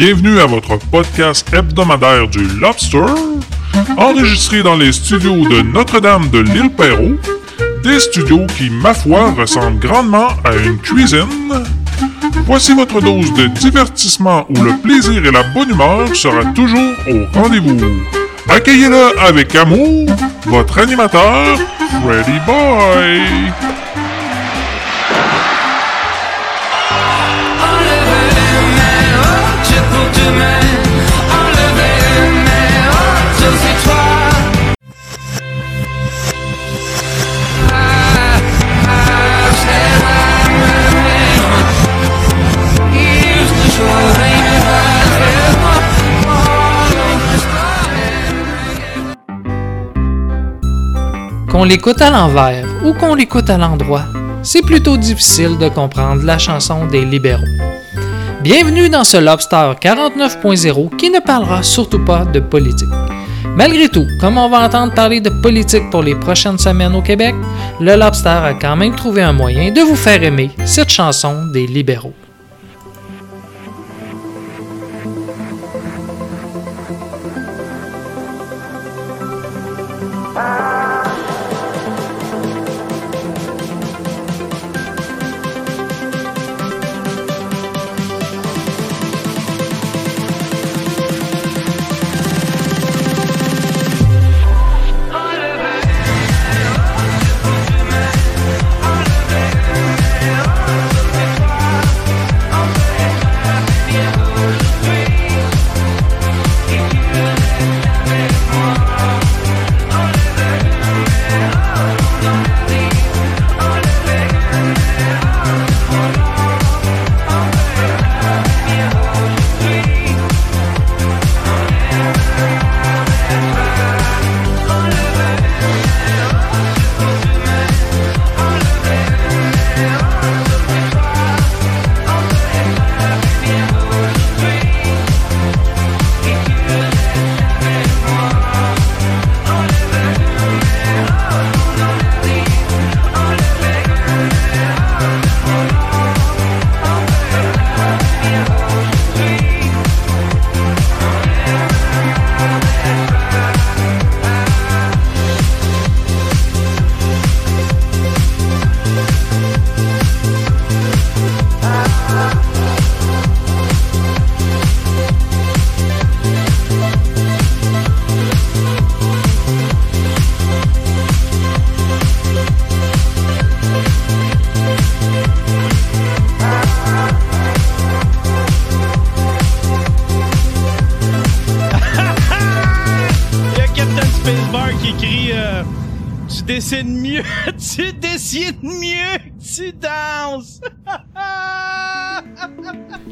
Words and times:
Bienvenue 0.00 0.40
à 0.40 0.46
votre 0.46 0.78
podcast 0.78 1.46
hebdomadaire 1.52 2.26
du 2.26 2.42
Lobster, 2.58 3.04
enregistré 3.98 4.62
dans 4.62 4.74
les 4.74 4.92
studios 4.92 5.46
de 5.46 5.60
Notre-Dame 5.60 6.30
de 6.30 6.38
l'île 6.38 6.70
Perrault, 6.70 7.18
des 7.82 8.00
studios 8.00 8.46
qui, 8.56 8.70
ma 8.70 8.94
foi, 8.94 9.30
ressemblent 9.32 9.78
grandement 9.78 10.28
à 10.42 10.56
une 10.56 10.78
cuisine. 10.78 11.66
Voici 12.46 12.74
votre 12.74 13.02
dose 13.02 13.30
de 13.34 13.48
divertissement 13.48 14.46
où 14.48 14.62
le 14.62 14.72
plaisir 14.78 15.22
et 15.22 15.30
la 15.30 15.42
bonne 15.42 15.68
humeur 15.68 16.16
sera 16.16 16.46
toujours 16.54 16.94
au 17.06 17.38
rendez-vous. 17.38 17.76
Accueillez-le 18.48 19.20
avec 19.20 19.54
amour, 19.54 20.06
votre 20.46 20.78
animateur, 20.78 21.58
Freddy 22.02 22.38
Boy. 22.46 23.20
Qu'on 51.60 51.66
l'écoute 51.66 52.00
à 52.00 52.08
l'envers 52.08 52.64
ou 52.82 52.94
qu'on 52.94 53.14
l'écoute 53.14 53.50
à 53.50 53.58
l'endroit, 53.58 54.06
c'est 54.42 54.62
plutôt 54.62 54.96
difficile 54.96 55.58
de 55.58 55.68
comprendre 55.68 56.22
la 56.24 56.38
chanson 56.38 56.86
des 56.86 57.04
libéraux. 57.04 57.44
Bienvenue 58.40 58.88
dans 58.88 59.04
ce 59.04 59.18
Lobster 59.18 59.72
49.0 59.78 60.96
qui 60.96 61.10
ne 61.10 61.18
parlera 61.18 61.62
surtout 61.62 62.02
pas 62.02 62.24
de 62.24 62.40
politique. 62.40 62.88
Malgré 63.56 63.90
tout, 63.90 64.06
comme 64.22 64.38
on 64.38 64.48
va 64.48 64.64
entendre 64.64 64.94
parler 64.94 65.20
de 65.20 65.28
politique 65.28 65.90
pour 65.90 66.02
les 66.02 66.14
prochaines 66.14 66.56
semaines 66.56 66.94
au 66.94 67.02
Québec, 67.02 67.34
le 67.78 67.94
Lobster 67.94 68.30
a 68.30 68.54
quand 68.54 68.76
même 68.76 68.96
trouvé 68.96 69.20
un 69.20 69.34
moyen 69.34 69.70
de 69.70 69.82
vous 69.82 69.96
faire 69.96 70.22
aimer 70.22 70.50
cette 70.64 70.88
chanson 70.88 71.44
des 71.52 71.66
libéraux. 71.66 72.14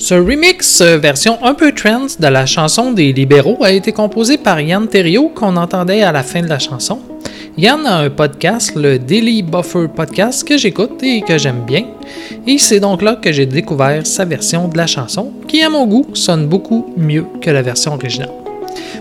Ce 0.08 0.14
remix 0.14 0.80
euh, 0.80 0.96
version 0.96 1.38
un 1.44 1.52
peu 1.52 1.70
trance 1.70 2.18
de 2.18 2.28
la 2.28 2.46
chanson 2.46 2.92
des 2.92 3.12
libéraux 3.12 3.62
a 3.62 3.72
été 3.72 3.92
composé 3.92 4.38
par 4.38 4.58
Yann 4.58 4.88
Terrio 4.88 5.28
qu'on 5.28 5.54
entendait 5.54 6.00
à 6.00 6.12
la 6.12 6.22
fin 6.22 6.40
de 6.40 6.46
la 6.46 6.58
chanson. 6.58 7.00
Yann 7.58 7.84
a 7.84 7.98
un 7.98 8.08
podcast, 8.08 8.74
le 8.74 8.98
Daily 8.98 9.42
Buffer 9.42 9.86
Podcast, 9.94 10.48
que 10.48 10.56
j'écoute 10.56 11.02
et 11.02 11.20
que 11.20 11.36
j'aime 11.36 11.66
bien. 11.66 11.84
Et 12.46 12.56
c'est 12.56 12.80
donc 12.80 13.02
là 13.02 13.16
que 13.16 13.30
j'ai 13.30 13.44
découvert 13.44 14.06
sa 14.06 14.24
version 14.24 14.68
de 14.68 14.78
la 14.78 14.86
chanson, 14.86 15.30
qui 15.46 15.60
à 15.60 15.68
mon 15.68 15.86
goût 15.86 16.06
sonne 16.14 16.46
beaucoup 16.46 16.86
mieux 16.96 17.26
que 17.42 17.50
la 17.50 17.60
version 17.60 17.92
originale. 17.92 18.47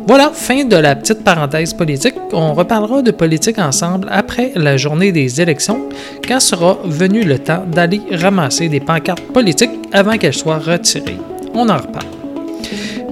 Voilà, 0.07 0.31
fin 0.33 0.63
de 0.63 0.75
la 0.75 0.95
petite 0.95 1.23
parenthèse 1.23 1.73
politique. 1.73 2.15
On 2.31 2.53
reparlera 2.53 3.01
de 3.01 3.11
politique 3.11 3.59
ensemble 3.59 4.07
après 4.09 4.53
la 4.55 4.77
journée 4.77 5.11
des 5.11 5.41
élections, 5.41 5.89
quand 6.27 6.39
sera 6.39 6.77
venu 6.85 7.23
le 7.23 7.39
temps 7.39 7.63
d'aller 7.67 8.01
ramasser 8.11 8.69
des 8.69 8.79
pancartes 8.79 9.21
politiques 9.33 9.71
avant 9.91 10.17
qu'elles 10.17 10.33
soient 10.33 10.59
retirées. 10.59 11.17
On 11.53 11.67
en 11.69 11.77
reparle. 11.77 12.05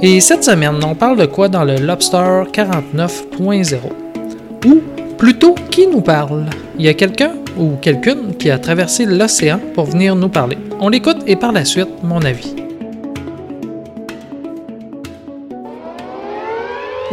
Et 0.01 0.19
cette 0.19 0.43
semaine, 0.43 0.79
on 0.85 0.95
parle 0.95 1.17
de 1.17 1.25
quoi 1.25 1.47
dans 1.47 1.63
le 1.63 1.77
Lobster 1.77 2.43
49.0 2.53 3.77
Ou 4.65 4.81
plutôt, 5.17 5.55
qui 5.71 5.87
nous 5.87 6.01
parle? 6.01 6.45
Il 6.77 6.85
y 6.85 6.89
a 6.89 6.93
quelqu'un 6.93 7.31
ou 7.57 7.71
quelqu'une 7.81 8.35
qui 8.37 8.51
a 8.51 8.59
traversé 8.59 9.05
l'océan 9.05 9.59
pour 9.73 9.85
venir 9.85 10.15
nous 10.15 10.29
parler. 10.29 10.57
On 10.79 10.89
l'écoute 10.89 11.23
et 11.25 11.35
par 11.35 11.51
la 11.51 11.65
suite, 11.65 11.89
mon 12.03 12.21
avis. 12.21 12.55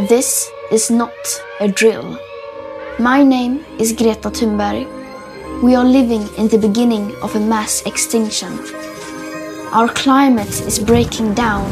This 0.09 0.51
is 0.69 0.91
not 0.91 1.13
a 1.61 1.69
drill. 1.69 2.19
My 2.99 3.23
name 3.23 3.63
is 3.79 3.93
Greta 3.93 4.29
Thunberg. 4.29 4.85
We 5.63 5.75
are 5.75 5.85
living 5.85 6.27
in 6.37 6.49
the 6.49 6.57
beginning 6.57 7.15
of 7.21 7.33
a 7.37 7.39
mass 7.39 7.81
extinction. 7.85 8.51
Our 9.71 9.87
climate 9.87 10.59
is 10.67 10.77
breaking 10.77 11.35
down. 11.35 11.71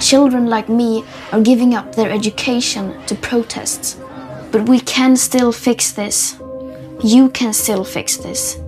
Children 0.00 0.46
like 0.46 0.68
me 0.68 1.04
are 1.30 1.40
giving 1.40 1.76
up 1.76 1.94
their 1.94 2.10
education 2.10 3.00
to 3.06 3.14
protest. 3.14 4.00
But 4.50 4.68
we 4.68 4.80
can 4.80 5.14
still 5.14 5.52
fix 5.52 5.92
this. 5.92 6.36
You 7.00 7.28
can 7.28 7.52
still 7.52 7.84
fix 7.84 8.16
this. 8.16 8.58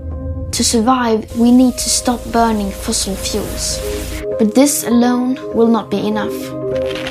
To 0.52 0.62
survive, 0.62 1.36
we 1.36 1.50
need 1.50 1.74
to 1.74 1.90
stop 1.90 2.20
burning 2.30 2.70
fossil 2.70 3.16
fuels. 3.16 4.01
But 4.38 4.54
this 4.54 4.84
alone 4.84 5.36
will 5.54 5.68
not 5.68 5.90
be 5.90 6.06
enough. 6.06 6.32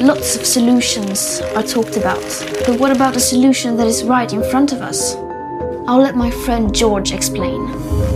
Lots 0.02 0.36
of 0.36 0.46
solutions 0.46 1.42
are 1.56 1.64
talked 1.64 1.98
about, 1.98 2.22
but 2.66 2.80
what 2.80 2.92
about 2.96 3.14
the 3.14 3.20
solution 3.20 3.78
that 3.78 3.88
is 3.88 4.04
right 4.04 4.32
in 4.34 4.44
front 4.50 4.74
of 4.74 4.82
us? 4.82 5.16
I'll 5.88 6.02
let 6.02 6.16
my 6.16 6.32
friend 6.32 6.74
George 6.74 7.12
explain. 7.12 7.66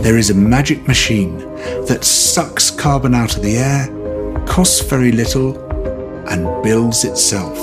There 0.02 0.16
is 0.16 0.30
a 0.30 0.34
magic 0.34 0.86
machine 0.86 1.38
that 1.86 2.04
sucks 2.04 2.70
carbon 2.70 3.14
out 3.14 3.36
of 3.36 3.42
the 3.42 3.56
air, 3.56 4.44
costs 4.46 4.80
very 4.80 5.12
little, 5.12 5.56
and 6.28 6.62
builds 6.62 7.04
itself. 7.04 7.56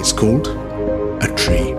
It's 0.00 0.12
called 0.12 0.48
a 1.22 1.34
tree. 1.36 1.72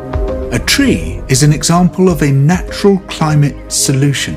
A 0.52 0.60
tree 0.60 1.22
is 1.28 1.44
an 1.44 1.54
example 1.54 2.10
of 2.10 2.22
a 2.22 2.32
natural 2.32 3.00
climate 3.08 3.72
solution. 3.72 4.36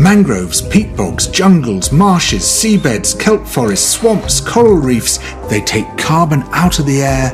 Mangroves, 0.00 0.60
peat 0.60 0.94
bogs, 0.96 1.28
jungles, 1.28 1.92
marshes, 1.92 2.42
seabeds, 2.42 3.18
kelp 3.18 3.46
forests, 3.46 3.88
swamps, 3.88 4.40
coral 4.40 4.76
reefs, 4.76 5.18
they 5.48 5.60
take 5.60 5.86
carbon 5.96 6.42
out 6.52 6.78
of 6.78 6.86
the 6.86 7.00
air 7.02 7.32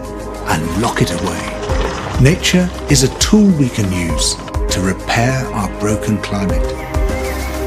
and 0.50 0.82
lock 0.82 1.00
it 1.02 1.10
away. 1.10 2.22
Nature 2.22 2.68
is 2.90 3.02
a 3.02 3.18
tool 3.18 3.46
we 3.58 3.68
can 3.70 3.90
use 3.92 4.34
to 4.74 4.80
repair 4.82 5.44
our 5.54 5.80
broken 5.80 6.18
climate. 6.18 6.60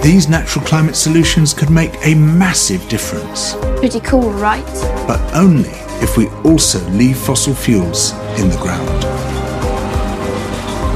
These 0.03 0.29
natural 0.29 0.63
climate 0.65 0.95
solutions 0.95 1.53
could 1.53 1.69
make 1.71 1.93
a 2.05 2.13
massive 2.13 2.87
difference, 2.87 3.55
Pretty 3.79 3.99
cool, 4.01 4.29
right? 4.31 4.63
but 5.07 5.19
only 5.33 5.69
if 6.01 6.17
we 6.17 6.27
also 6.49 6.79
leave 6.91 7.17
fossil 7.17 7.55
fuels 7.55 8.11
in 8.39 8.47
the 8.49 8.57
ground. 8.61 9.03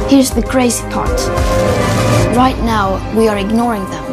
Here's 0.09 0.29
the 0.29 0.44
crazy 0.44 0.83
part. 0.89 1.87
Right 2.38 2.60
now, 2.60 3.01
we 3.18 3.28
are 3.28 3.39
ignoring 3.39 3.84
them. 3.89 4.06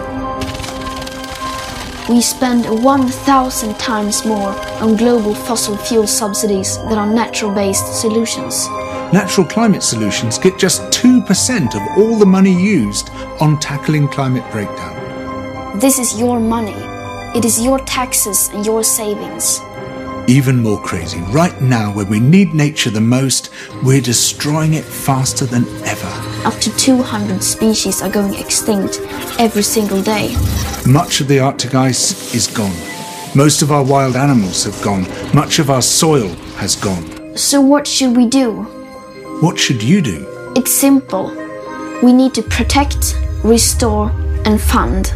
We 2.09 2.23
spend 2.23 2.65
1,000 2.83 3.79
times 3.79 4.25
more 4.25 4.49
on 4.81 4.97
global 4.97 5.35
fossil 5.35 5.77
fuel 5.77 6.07
subsidies 6.07 6.79
than 6.89 6.97
on 6.97 7.15
natural 7.15 7.55
based 7.55 8.01
solutions. 8.01 8.67
Natural 9.13 9.47
climate 9.47 9.83
solutions 9.83 10.39
get 10.39 10.59
just 10.59 10.81
2% 10.85 11.75
of 11.75 11.99
all 11.99 12.19
the 12.19 12.25
money 12.25 12.59
used 12.59 13.11
on 13.43 13.61
tackling 13.61 14.09
climate 14.09 14.51
breakdown. 14.51 15.79
This 15.79 15.99
is 15.99 16.19
your 16.19 16.41
money. 16.41 16.81
It 17.39 17.45
is 17.45 17.63
your 17.63 17.79
taxes 17.81 18.49
and 18.55 18.65
your 18.65 18.83
savings. 18.83 19.61
Even 20.27 20.63
more 20.63 20.81
crazy, 20.81 21.21
right 21.33 21.61
now, 21.61 21.93
when 21.93 22.09
we 22.09 22.19
need 22.19 22.55
nature 22.55 22.89
the 22.89 23.01
most, 23.01 23.51
we're 23.83 24.01
destroying 24.01 24.73
it 24.73 24.85
faster 24.85 25.45
than 25.45 25.69
ever. 25.85 26.09
Up 26.47 26.55
to 26.61 26.75
200 26.77 27.43
species 27.43 28.01
are 28.01 28.09
going 28.09 28.35
extinct 28.37 29.01
every 29.39 29.63
single 29.63 30.03
day. 30.03 30.35
Much 30.87 31.21
of 31.21 31.29
the 31.29 31.41
Arctic 31.41 31.75
ice 31.75 32.35
is 32.35 32.47
gone. 32.47 32.75
Most 33.35 33.61
of 33.61 33.71
our 33.71 33.85
wild 33.85 34.17
animals 34.17 34.65
have 34.65 34.81
gone. 34.83 35.07
Much 35.35 35.59
of 35.59 35.69
our 35.69 35.83
soil 35.83 36.29
has 36.57 36.75
gone. 36.75 37.37
So, 37.37 37.61
what 37.61 37.87
should 37.87 38.17
we 38.17 38.27
do? 38.27 38.63
What 39.43 39.59
should 39.59 39.83
you 39.83 40.01
do? 40.01 40.27
It's 40.57 40.73
simple. 40.73 41.35
We 42.03 42.15
need 42.15 42.33
to 42.35 42.43
protect, 42.43 43.15
restore, 43.43 44.11
and 44.47 44.59
fund. 44.59 45.13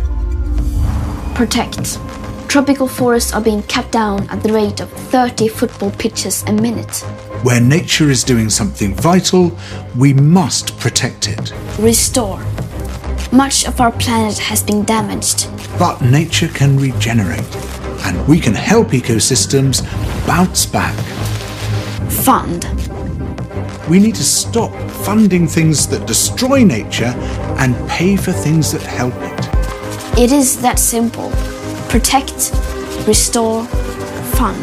Protect. 1.34 1.98
Tropical 2.48 2.88
forests 2.88 3.34
are 3.34 3.42
being 3.42 3.62
cut 3.64 3.92
down 3.92 4.26
at 4.30 4.42
the 4.42 4.50
rate 4.50 4.80
of 4.80 4.90
30 4.90 5.48
football 5.48 5.90
pitches 5.90 6.42
a 6.44 6.52
minute. 6.52 7.04
Where 7.42 7.60
nature 7.60 8.08
is 8.08 8.24
doing 8.24 8.48
something 8.48 8.94
vital, 8.94 9.52
we 9.98 10.14
must 10.14 10.78
protect 10.78 11.28
it. 11.28 11.52
Restore. 11.78 12.42
Much 13.32 13.66
of 13.66 13.82
our 13.82 13.92
planet 13.92 14.38
has 14.38 14.62
been 14.62 14.82
damaged. 14.84 15.50
But 15.78 16.00
nature 16.00 16.48
can 16.48 16.78
regenerate, 16.78 17.54
and 18.06 18.26
we 18.26 18.40
can 18.40 18.54
help 18.54 18.88
ecosystems 18.88 19.82
bounce 20.26 20.64
back. 20.64 20.96
Fund. 22.10 22.64
We 23.90 23.98
need 23.98 24.14
to 24.14 24.24
stop 24.24 24.72
funding 25.04 25.46
things 25.46 25.86
that 25.88 26.06
destroy 26.06 26.64
nature 26.64 27.12
and 27.58 27.76
pay 27.90 28.16
for 28.16 28.32
things 28.32 28.72
that 28.72 28.80
help 28.80 29.12
it. 29.18 30.18
It 30.18 30.32
is 30.32 30.62
that 30.62 30.78
simple. 30.78 31.30
Protect, 31.88 32.52
restore, 33.08 33.64
fund. 34.36 34.62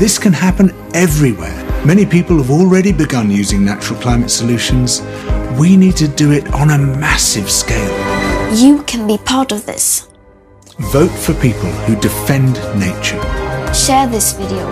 This 0.00 0.18
can 0.18 0.32
happen 0.32 0.74
everywhere. 0.94 1.54
Many 1.84 2.06
people 2.06 2.38
have 2.38 2.50
already 2.50 2.92
begun 2.92 3.30
using 3.30 3.62
natural 3.62 4.00
climate 4.00 4.30
solutions. 4.30 5.02
We 5.58 5.76
need 5.76 5.96
to 5.96 6.08
do 6.08 6.32
it 6.32 6.50
on 6.54 6.70
a 6.70 6.78
massive 6.78 7.50
scale. 7.50 7.92
You 8.56 8.82
can 8.84 9.06
be 9.06 9.18
part 9.18 9.52
of 9.52 9.66
this. 9.66 10.08
Vote 10.78 11.10
for 11.10 11.34
people 11.34 11.70
who 11.86 11.94
defend 12.00 12.54
nature. 12.80 13.22
Share 13.74 14.06
this 14.06 14.32
video. 14.32 14.66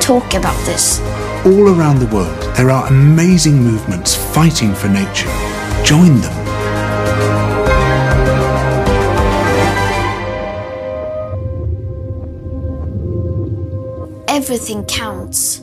Talk 0.00 0.34
about 0.34 0.58
this. 0.66 1.00
All 1.46 1.68
around 1.68 2.00
the 2.00 2.14
world, 2.14 2.54
there 2.54 2.70
are 2.70 2.86
amazing 2.88 3.56
movements 3.56 4.14
fighting 4.14 4.74
for 4.74 4.88
nature. 4.88 5.32
Join 5.84 6.20
them. 6.20 6.47
Everything 14.50 14.82
counts. 14.86 15.60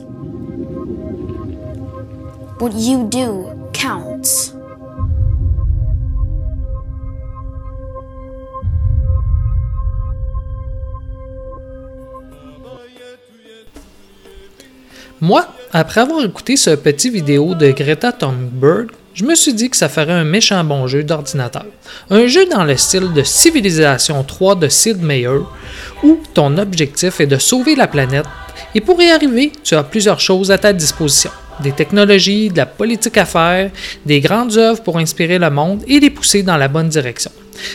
What 2.60 2.70
you 2.76 3.08
do 3.10 3.48
counts. 3.72 4.54
Moi, 15.20 15.48
après 15.72 16.02
avoir 16.02 16.24
écouté 16.24 16.56
ce 16.56 16.70
petit 16.70 17.10
vidéo 17.10 17.56
de 17.56 17.72
Greta 17.72 18.12
Thunberg, 18.12 18.92
je 19.14 19.24
me 19.24 19.34
suis 19.34 19.52
dit 19.52 19.68
que 19.68 19.76
ça 19.76 19.88
ferait 19.88 20.12
un 20.12 20.22
méchant 20.22 20.62
bon 20.62 20.86
jeu 20.86 21.02
d'ordinateur. 21.02 21.66
Un 22.10 22.28
jeu 22.28 22.46
dans 22.46 22.62
le 22.62 22.76
style 22.76 23.12
de 23.12 23.24
Civilisation 23.24 24.22
3 24.22 24.54
de 24.54 24.68
Sid 24.68 25.02
Meier, 25.02 25.40
où 26.04 26.20
ton 26.34 26.56
objectif 26.56 27.18
est 27.18 27.26
de 27.26 27.38
sauver 27.38 27.74
la 27.74 27.88
planète, 27.88 28.26
et 28.74 28.80
pour 28.80 29.00
y 29.00 29.10
arriver, 29.10 29.52
tu 29.62 29.74
as 29.74 29.82
plusieurs 29.82 30.20
choses 30.20 30.50
à 30.50 30.58
ta 30.58 30.72
disposition. 30.72 31.30
Des 31.60 31.72
technologies, 31.72 32.50
de 32.50 32.58
la 32.58 32.66
politique 32.66 33.16
à 33.16 33.24
faire, 33.24 33.70
des 34.04 34.20
grandes 34.20 34.56
œuvres 34.56 34.82
pour 34.82 34.98
inspirer 34.98 35.38
le 35.38 35.50
monde 35.50 35.82
et 35.88 36.00
les 36.00 36.10
pousser 36.10 36.42
dans 36.42 36.56
la 36.56 36.68
bonne 36.68 36.88
direction. 36.88 37.30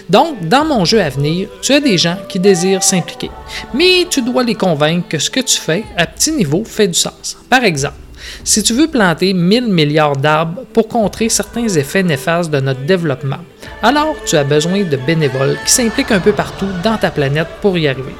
Donc, 0.09 0.47
dans 0.47 0.63
mon 0.63 0.85
jeu 0.85 1.01
à 1.01 1.09
venir, 1.09 1.49
tu 1.61 1.73
as 1.73 1.79
des 1.79 1.97
gens 1.97 2.17
qui 2.29 2.39
désirent 2.39 2.83
s'impliquer, 2.83 3.31
mais 3.73 4.05
tu 4.09 4.21
dois 4.21 4.43
les 4.43 4.53
convaincre 4.53 5.07
que 5.07 5.17
ce 5.17 5.29
que 5.29 5.39
tu 5.39 5.57
fais 5.57 5.83
à 5.97 6.05
petit 6.05 6.31
niveau 6.31 6.63
fait 6.63 6.87
du 6.87 6.93
sens. 6.93 7.37
Par 7.49 7.63
exemple, 7.63 7.95
si 8.43 8.63
tu 8.63 8.73
veux 8.73 8.87
planter 8.87 9.33
1000 9.33 9.67
milliards 9.67 10.15
d'arbres 10.15 10.63
pour 10.73 10.87
contrer 10.87 11.29
certains 11.29 11.67
effets 11.67 12.03
néfastes 12.03 12.51
de 12.51 12.59
notre 12.59 12.81
développement, 12.81 13.39
alors 13.81 14.15
tu 14.25 14.35
as 14.37 14.43
besoin 14.43 14.83
de 14.83 14.97
bénévoles 14.97 15.57
qui 15.65 15.71
s'impliquent 15.71 16.11
un 16.11 16.19
peu 16.19 16.31
partout 16.31 16.67
dans 16.83 16.97
ta 16.97 17.11
planète 17.11 17.47
pour 17.61 17.77
y 17.77 17.87
arriver. 17.87 18.15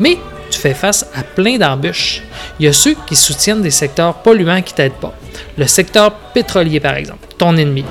Mais 0.00 0.18
fais 0.58 0.74
face 0.74 1.06
à 1.14 1.22
plein 1.22 1.56
d'embûches. 1.58 2.22
Il 2.58 2.66
y 2.66 2.68
a 2.68 2.72
ceux 2.72 2.94
qui 3.06 3.16
soutiennent 3.16 3.62
des 3.62 3.70
secteurs 3.70 4.14
polluants 4.14 4.62
qui 4.62 4.74
t'aident 4.74 4.92
pas. 5.00 5.14
Le 5.56 5.66
secteur 5.66 6.12
pétrolier, 6.34 6.80
par 6.80 6.96
exemple, 6.96 7.28
ton 7.38 7.56
ennemi. 7.56 7.84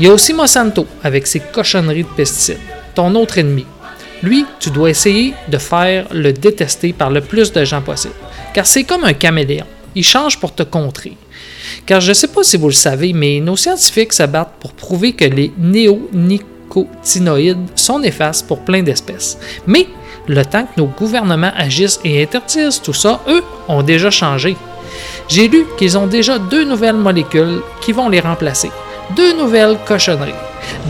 Il 0.00 0.06
y 0.06 0.08
a 0.08 0.12
aussi 0.12 0.32
Monsanto 0.32 0.86
avec 1.02 1.26
ses 1.26 1.40
cochonneries 1.40 2.04
de 2.04 2.08
pesticides, 2.08 2.58
ton 2.94 3.14
autre 3.14 3.38
ennemi. 3.38 3.66
Lui, 4.22 4.46
tu 4.58 4.70
dois 4.70 4.90
essayer 4.90 5.34
de 5.48 5.58
faire 5.58 6.06
le 6.12 6.32
détester 6.32 6.92
par 6.92 7.10
le 7.10 7.20
plus 7.20 7.52
de 7.52 7.64
gens 7.64 7.82
possible, 7.82 8.14
car 8.54 8.66
c'est 8.66 8.84
comme 8.84 9.04
un 9.04 9.12
caméléon. 9.12 9.66
Il 9.94 10.04
change 10.04 10.38
pour 10.40 10.54
te 10.54 10.62
contrer. 10.62 11.16
Car 11.86 12.00
je 12.00 12.08
ne 12.08 12.14
sais 12.14 12.28
pas 12.28 12.42
si 12.42 12.56
vous 12.56 12.68
le 12.68 12.72
savez, 12.72 13.12
mais 13.12 13.40
nos 13.40 13.56
scientifiques 13.56 14.12
se 14.12 14.24
battent 14.24 14.54
pour 14.60 14.72
prouver 14.72 15.12
que 15.12 15.24
les 15.24 15.52
sont 17.74 17.98
néfastes 17.98 18.46
pour 18.46 18.60
plein 18.60 18.82
d'espèces. 18.82 19.38
Mais 19.66 19.86
le 20.26 20.44
temps 20.44 20.64
que 20.64 20.80
nos 20.80 20.86
gouvernements 20.86 21.52
agissent 21.56 22.00
et 22.04 22.22
interdisent 22.22 22.80
tout 22.80 22.92
ça, 22.92 23.20
eux 23.28 23.42
ont 23.68 23.82
déjà 23.82 24.10
changé. 24.10 24.56
J'ai 25.28 25.48
lu 25.48 25.66
qu'ils 25.78 25.98
ont 25.98 26.06
déjà 26.06 26.38
deux 26.38 26.64
nouvelles 26.64 26.96
molécules 26.96 27.60
qui 27.80 27.92
vont 27.92 28.08
les 28.08 28.20
remplacer. 28.20 28.70
Deux 29.16 29.36
nouvelles 29.36 29.78
cochonneries. 29.86 30.32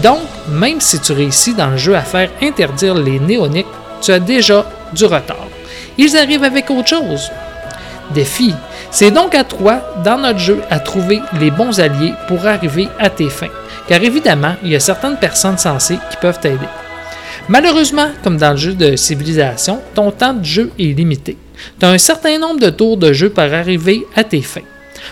Donc, 0.03 0.21
même 0.49 0.81
si 0.81 1.01
tu 1.01 1.13
réussis 1.13 1.55
dans 1.55 1.71
le 1.71 1.77
jeu 1.77 1.97
à 1.97 2.03
faire 2.03 2.31
interdire 2.43 2.95
les 2.95 3.19
néoniques, 3.19 3.67
tu 4.01 4.13
as 4.13 4.21
déjà 4.21 4.67
du 4.93 5.05
retard. 5.05 5.49
Ils 5.99 6.17
arrivent 6.17 6.45
avec 6.45 6.71
autre 6.71 6.89
chose. 6.89 7.31
Défi. 8.13 8.55
C'est 8.95 9.11
donc 9.11 9.35
à 9.35 9.43
toi, 9.43 9.83
dans 10.05 10.19
notre 10.19 10.39
jeu, 10.39 10.61
à 10.71 10.79
trouver 10.79 11.21
les 11.41 11.51
bons 11.51 11.81
alliés 11.81 12.13
pour 12.29 12.47
arriver 12.47 12.87
à 13.01 13.11
tes 13.11 13.29
fins. 13.29 13.51
Car 13.89 14.01
évidemment, 14.01 14.55
il 14.63 14.71
y 14.71 14.77
a 14.77 14.81
certaines 14.81 15.17
personnes 15.17 15.59
sensées 15.59 15.99
qui 16.13 16.17
peuvent 16.19 16.39
t'aider. 16.39 16.69
Malheureusement, 17.49 18.11
comme 18.23 18.37
dans 18.37 18.53
le 18.53 18.57
jeu 18.57 18.73
de 18.73 18.95
civilisation, 18.95 19.81
ton 19.97 20.13
temps 20.13 20.33
de 20.33 20.45
jeu 20.45 20.71
est 20.79 20.97
limité. 20.97 21.37
Tu 21.81 21.85
as 21.85 21.91
un 21.91 21.99
certain 21.99 22.39
nombre 22.39 22.61
de 22.61 22.71
tours 22.71 22.97
de 22.97 23.13
jeu 23.13 23.31
pour 23.31 23.43
arriver 23.43 24.07
à 24.15 24.23
tes 24.23 24.43
fins. 24.43 24.61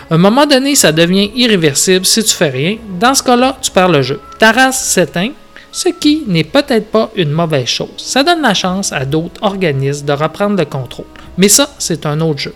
À 0.09 0.15
un 0.15 0.17
moment 0.17 0.45
donné, 0.45 0.75
ça 0.75 0.93
devient 0.93 1.31
irréversible 1.35 2.05
si 2.05 2.23
tu 2.23 2.33
fais 2.33 2.51
rien. 2.51 2.77
Dans 3.01 3.13
ce 3.13 3.21
cas-là, 3.21 3.57
tu 3.61 3.69
perds 3.69 3.89
le 3.89 4.01
jeu. 4.01 4.21
Ta 4.39 4.53
race 4.53 4.81
s'éteint, 4.81 5.31
ce 5.73 5.89
qui 5.89 6.23
n'est 6.25 6.45
peut-être 6.45 6.89
pas 6.89 7.11
une 7.17 7.31
mauvaise 7.31 7.67
chose. 7.67 7.89
Ça 7.97 8.23
donne 8.23 8.43
la 8.43 8.53
chance 8.53 8.93
à 8.93 9.03
d'autres 9.03 9.43
organismes 9.43 10.05
de 10.05 10.13
reprendre 10.13 10.55
le 10.55 10.63
contrôle. 10.63 11.05
Mais 11.37 11.49
ça, 11.49 11.69
c'est 11.79 12.05
un 12.05 12.21
autre 12.21 12.39
jeu. 12.39 12.53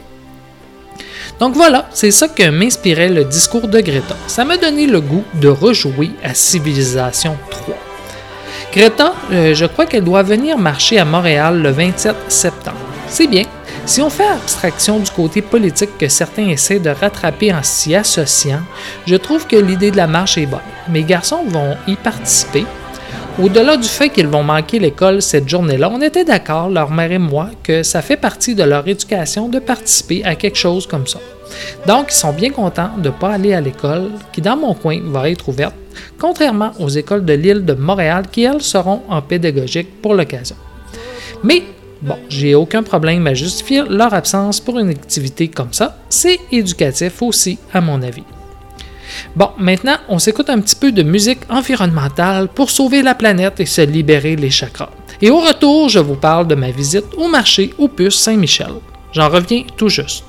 Donc 1.39 1.53
voilà, 1.53 1.87
c'est 1.93 2.11
ça 2.11 2.27
que 2.27 2.49
m'inspirait 2.49 3.09
le 3.09 3.23
discours 3.23 3.67
de 3.67 3.79
Greta. 3.79 4.15
Ça 4.27 4.45
m'a 4.45 4.57
donné 4.57 4.87
le 4.87 5.01
goût 5.01 5.23
de 5.35 5.47
rejouer 5.47 6.11
à 6.23 6.33
Civilisation 6.33 7.37
3. 7.49 7.75
Greta, 8.73 9.13
euh, 9.31 9.53
je 9.53 9.65
crois 9.65 9.85
qu'elle 9.85 10.03
doit 10.03 10.23
venir 10.23 10.57
marcher 10.57 10.99
à 10.99 11.05
Montréal 11.05 11.61
le 11.61 11.69
27 11.69 12.15
septembre. 12.27 12.77
C'est 13.07 13.27
bien. 13.27 13.43
Si 13.85 14.01
on 14.01 14.09
fait 14.09 14.27
abstraction 14.27 14.99
du 14.99 15.09
côté 15.09 15.41
politique 15.41 15.97
que 15.97 16.09
certains 16.09 16.49
essaient 16.49 16.79
de 16.79 16.89
rattraper 16.89 17.53
en 17.53 17.63
s'y 17.63 17.95
associant, 17.95 18.59
je 19.05 19.15
trouve 19.15 19.47
que 19.47 19.55
l'idée 19.55 19.91
de 19.91 19.97
la 19.97 20.07
marche 20.07 20.37
est 20.37 20.45
bonne. 20.45 20.59
Mes 20.89 21.03
garçons 21.03 21.45
vont 21.47 21.77
y 21.87 21.95
participer. 21.95 22.65
Au-delà 23.39 23.77
du 23.77 23.87
fait 23.87 24.09
qu'ils 24.09 24.27
vont 24.27 24.41
manquer 24.41 24.79
l'école 24.79 25.21
cette 25.21 25.47
journée-là, 25.47 25.91
on 25.93 26.01
était 26.01 26.25
d'accord, 26.25 26.69
leur 26.69 26.89
mère 26.89 27.11
et 27.11 27.19
moi, 27.19 27.51
que 27.61 27.83
ça 27.83 28.01
fait 28.01 28.17
partie 28.17 28.55
de 28.55 28.63
leur 28.63 28.87
éducation 28.87 29.47
de 29.47 29.59
participer 29.59 30.23
à 30.25 30.33
quelque 30.33 30.57
chose 30.57 30.87
comme 30.87 31.05
ça. 31.05 31.19
Donc, 31.85 32.07
ils 32.09 32.15
sont 32.15 32.33
bien 32.33 32.49
contents 32.49 32.89
de 32.97 33.09
ne 33.09 33.13
pas 33.13 33.33
aller 33.33 33.53
à 33.53 33.61
l'école, 33.61 34.09
qui 34.33 34.41
dans 34.41 34.57
mon 34.57 34.73
coin 34.73 34.99
va 35.03 35.29
être 35.29 35.49
ouverte, 35.49 35.75
contrairement 36.17 36.71
aux 36.79 36.89
écoles 36.89 37.25
de 37.25 37.33
l'île 37.33 37.63
de 37.63 37.73
Montréal 37.73 38.25
qui, 38.31 38.41
elles, 38.43 38.63
seront 38.63 39.03
en 39.07 39.21
pédagogique 39.21 40.01
pour 40.01 40.15
l'occasion. 40.15 40.55
Mais 41.43 41.61
Bon, 41.99 42.15
j'ai 42.29 42.53
aucun 42.53 42.83
problème 42.83 43.25
à 43.25 43.33
justifier 43.33 43.81
leur 43.89 44.13
absence 44.13 44.59
pour 44.59 44.77
une 44.77 44.89
activité 44.89 45.47
comme 45.47 45.73
ça. 45.73 45.97
C'est 46.09 46.39
éducatif 46.51 47.23
aussi, 47.23 47.57
à 47.73 47.81
mon 47.81 48.03
avis. 48.03 48.23
Bon, 49.35 49.49
maintenant, 49.57 49.97
on 50.09 50.19
s'écoute 50.19 50.49
un 50.49 50.59
petit 50.59 50.75
peu 50.75 50.91
de 50.91 51.03
musique 51.03 51.41
environnementale 51.49 52.47
pour 52.47 52.69
sauver 52.69 53.01
la 53.01 53.15
planète 53.15 53.59
et 53.59 53.65
se 53.65 53.81
libérer 53.81 54.35
les 54.35 54.49
chakras. 54.49 54.89
Et 55.21 55.29
au 55.29 55.39
retour, 55.39 55.89
je 55.89 55.99
vous 55.99 56.15
parle 56.15 56.47
de 56.47 56.55
ma 56.55 56.71
visite 56.71 57.05
au 57.17 57.27
marché 57.27 57.73
Opus 57.77 58.15
Saint-Michel. 58.15 58.73
J'en 59.13 59.29
reviens 59.29 59.63
tout 59.75 59.89
juste. 59.89 60.25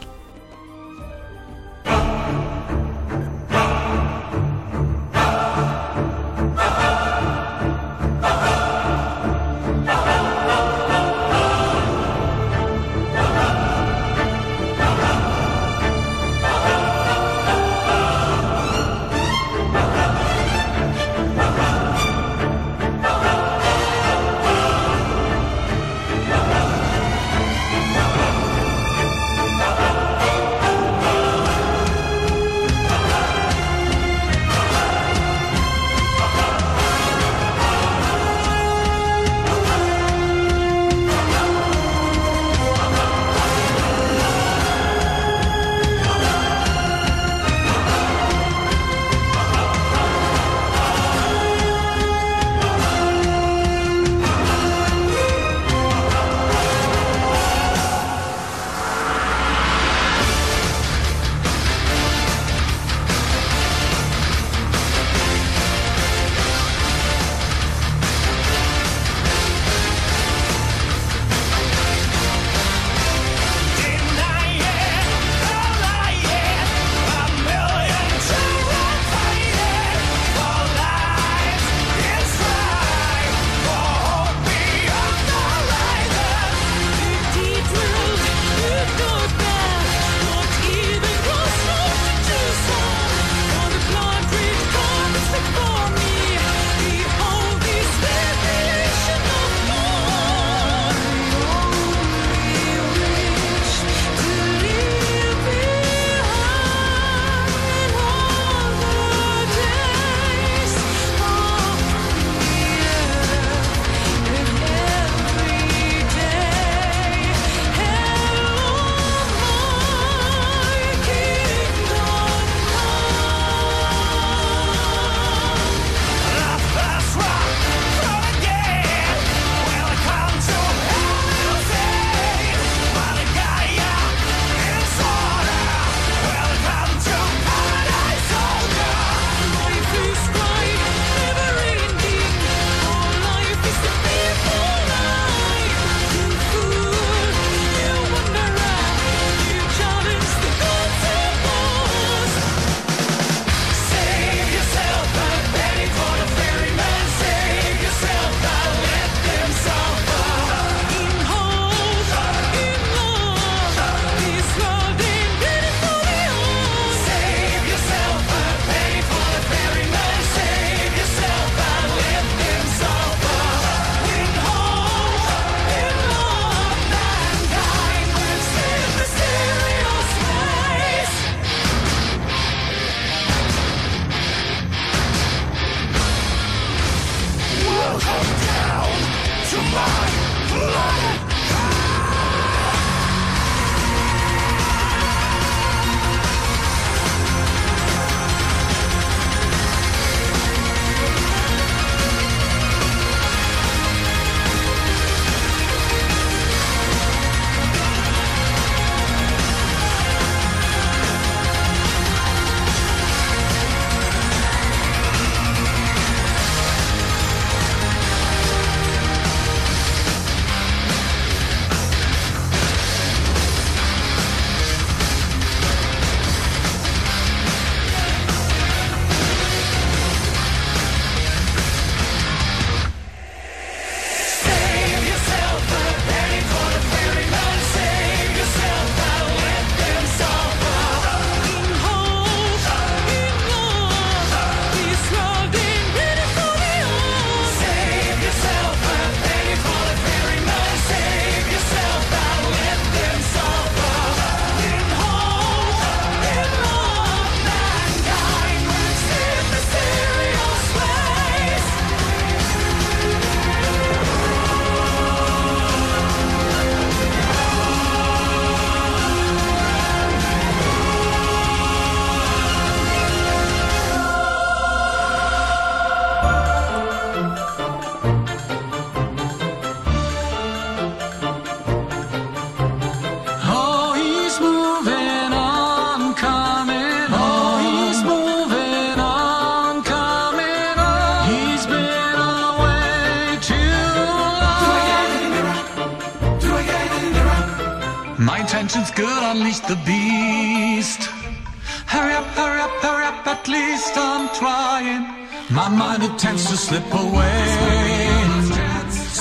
slip 306.68 306.92
away. 306.92 307.44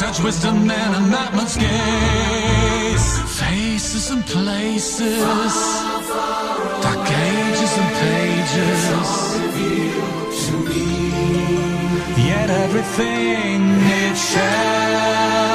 Such 0.01 0.22
wisdom 0.22 0.70
and 0.70 0.96
a 1.00 1.01
not 1.16 1.34
much 1.34 1.54
gaze. 1.63 3.08
Faces 3.39 4.12
and 4.12 4.24
places, 4.25 5.56
dark 6.84 7.08
ages 7.30 7.74
and 7.82 7.92
pages. 8.04 8.82
Yet 12.30 12.50
everything 12.66 13.62
it 14.01 14.18
shares. 14.30 15.47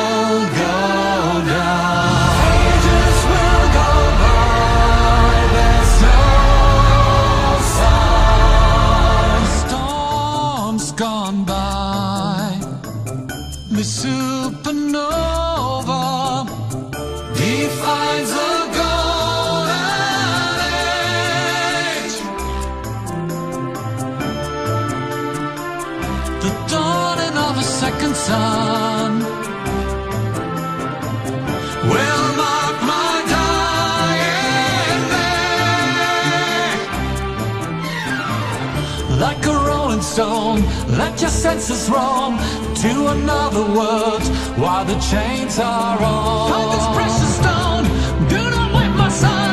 like 39.22 39.46
a 39.46 39.54
rolling 39.68 40.02
stone. 40.02 40.60
Let 40.98 41.20
your 41.20 41.30
senses 41.30 41.88
roam 41.88 42.36
to 42.82 42.92
another 43.16 43.64
world 43.78 44.24
while 44.58 44.84
the 44.84 44.98
chains 44.98 45.58
are 45.60 45.98
on. 46.02 46.50
Find 46.50 46.68
this 46.76 46.88
precious 46.96 47.32
stone, 47.40 47.84
do 48.28 48.42
not 48.56 48.68
wait, 48.76 48.92
my 48.96 49.08
son. 49.08 49.52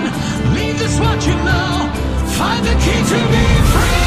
Leave 0.55 0.77
this 0.79 0.99
what 0.99 1.19
you 1.27 1.35
know. 1.49 1.71
Find 2.39 2.65
the 2.65 2.75
key 2.83 2.99
to 3.11 3.19
be 3.33 3.45
free. 3.71 3.98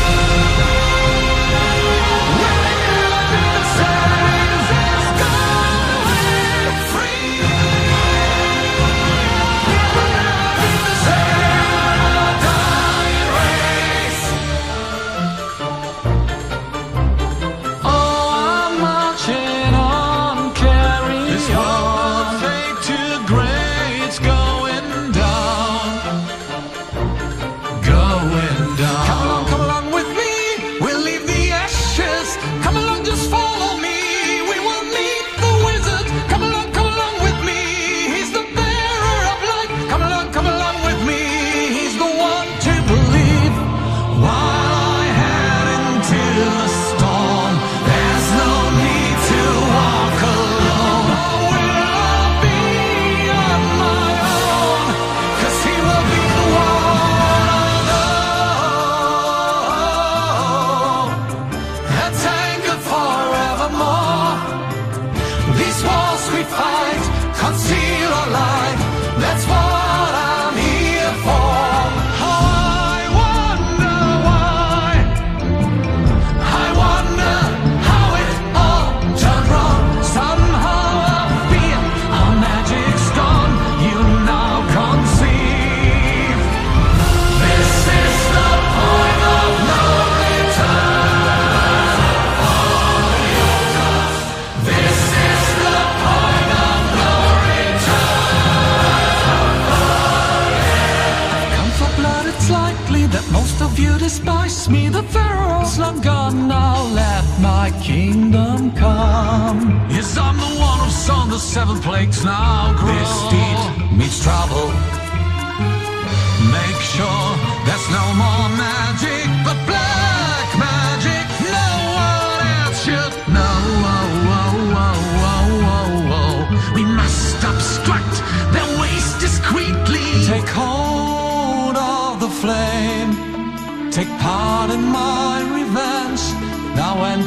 despise 104.03 104.69
me, 104.69 104.89
the 104.89 105.03
Pharaoh's 105.05 105.79
long 105.79 106.01
gone. 106.01 106.49
Now 106.49 106.83
let 106.93 107.25
my 107.41 107.71
kingdom 107.81 108.73
come. 108.73 109.87
Yes, 109.89 110.19
I'm 110.19 110.37
the 110.37 110.53
one 110.61 110.81
who's 110.81 111.09
on 111.09 111.31
the 111.31 111.39
seven 111.39 111.81
plagues 111.81 112.25
now. 112.25 112.75
Grow. 112.77 112.93
This 112.93 113.15
deed 113.31 113.97
meets 113.97 114.23
trouble. 114.23 114.92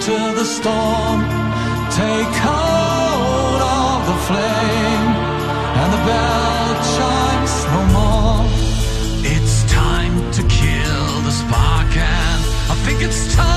To 0.05 0.11
the 0.11 0.45
storm. 0.45 1.21
Take 1.89 2.35
hold 2.47 3.61
of 3.81 4.05
the 4.05 4.17
flame, 4.27 5.07
and 5.81 5.93
the 5.95 6.01
bell 6.05 6.75
chimes 6.93 7.55
no 7.73 7.81
more. 7.97 8.45
It's 9.33 9.63
time 9.63 10.31
to 10.33 10.41
kill 10.43 11.21
the 11.21 11.31
spark, 11.31 11.97
and 11.97 12.41
I 12.69 12.75
think 12.85 13.01
it's 13.01 13.35
time. 13.35 13.54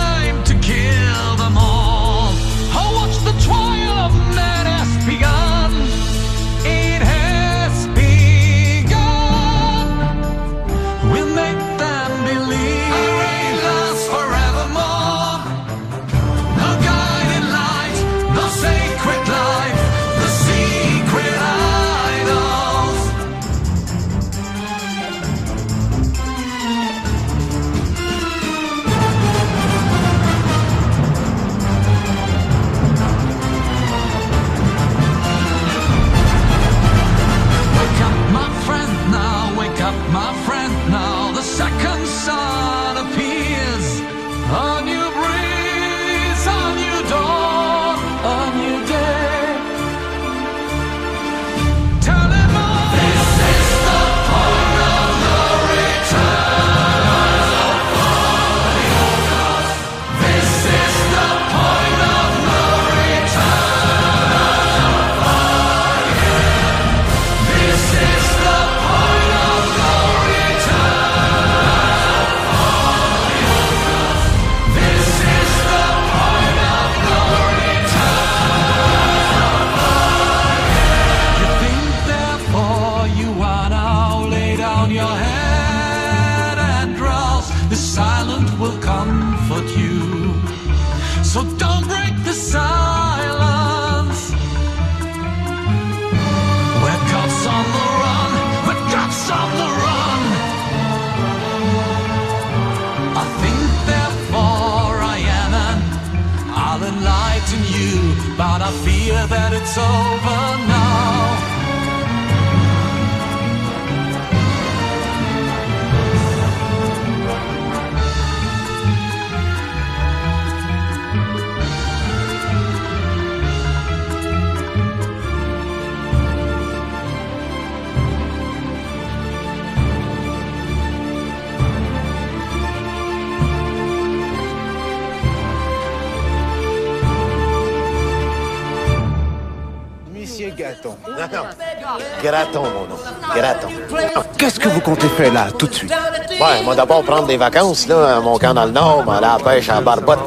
Là, 145.25 145.49
tout 145.57 145.67
de 145.67 145.75
suite 145.75 145.93
Ouais, 146.41 146.63
moi 146.65 146.75
d'abord 146.75 147.03
prendre 147.03 147.27
des 147.27 147.37
vacances, 147.37 147.87
là, 147.89 148.17
à 148.17 148.21
mon 148.21 148.39
camp 148.39 148.55
dans 148.55 148.65
le 148.65 148.71
Nord, 148.71 149.05
m'aller 149.05 149.27
à 149.27 149.39
la 149.39 149.45
pêche 149.45 149.69
à 149.69 149.75
la 149.77 149.81
barbotte. 149.81 150.21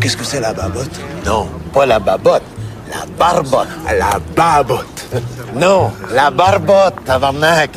Qu'est-ce 0.00 0.16
que 0.16 0.24
c'est 0.24 0.40
la 0.40 0.52
babotte? 0.52 1.00
Non, 1.24 1.48
pas 1.72 1.86
la 1.86 1.98
babotte, 1.98 2.42
la 2.90 3.04
barbotte. 3.18 3.68
La 3.86 4.18
babotte. 4.34 5.06
Non, 5.54 5.90
la 6.12 6.30
barbotte, 6.30 7.02
tabarnak. 7.06 7.70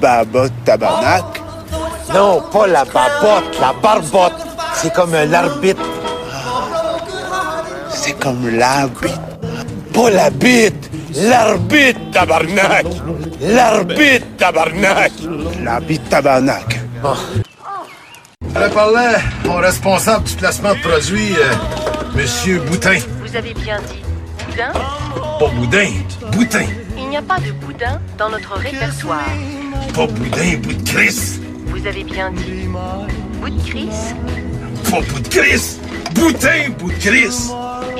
Babotte 0.00 0.52
tabarnak? 0.64 1.42
Non, 2.14 2.40
pas 2.50 2.66
la 2.66 2.84
babotte, 2.84 3.60
la 3.60 3.74
barbotte. 3.82 4.32
C'est 4.74 4.92
comme 4.94 5.12
l'arbitre. 5.12 5.82
C'est 7.90 8.18
comme 8.18 8.48
la 8.56 8.86
bite. 8.86 9.20
Pas 9.92 10.10
la 10.10 10.30
bite, 10.30 10.87
l'arbitre, 11.18 12.00
tabarnak. 12.12 12.86
L'arbitre, 13.40 14.26
tabarnak. 14.36 15.12
La 15.62 15.80
bite 15.80 16.08
tabarnak. 16.08 16.80
Je 18.54 18.68
parlais 18.72 19.16
au 19.46 19.54
responsable 19.54 20.24
du 20.24 20.34
placement 20.34 20.74
de 20.74 20.80
produits, 20.80 21.34
euh, 21.36 21.54
Monsieur 22.14 22.60
Boutin. 22.60 22.98
Vous 23.24 23.36
avez 23.36 23.54
bien 23.54 23.78
dit 23.88 24.02
boudin 24.46 24.72
Pas 25.38 25.48
Boudin, 25.54 25.90
Boutin. 26.32 26.66
Il 26.96 27.08
n'y 27.08 27.16
a 27.16 27.22
pas 27.22 27.38
de 27.38 27.52
boudin 27.52 28.00
dans 28.16 28.30
notre 28.30 28.54
répertoire. 28.54 29.28
Pas 29.94 30.06
Boudin, 30.06 30.58
bout 30.62 30.74
de 30.74 30.88
Chris. 30.88 31.40
Vous 31.66 31.86
avez 31.86 32.04
bien 32.04 32.30
dit 32.32 32.68
bout 33.40 33.50
de 33.50 33.62
Chris? 33.68 33.90
Pas 34.90 35.00
bout 35.00 35.20
de 35.20 35.28
Chris. 35.28 35.78
Boutin, 36.14 36.70
bout 36.78 36.90
de 36.90 36.98
Chris. 36.98 37.50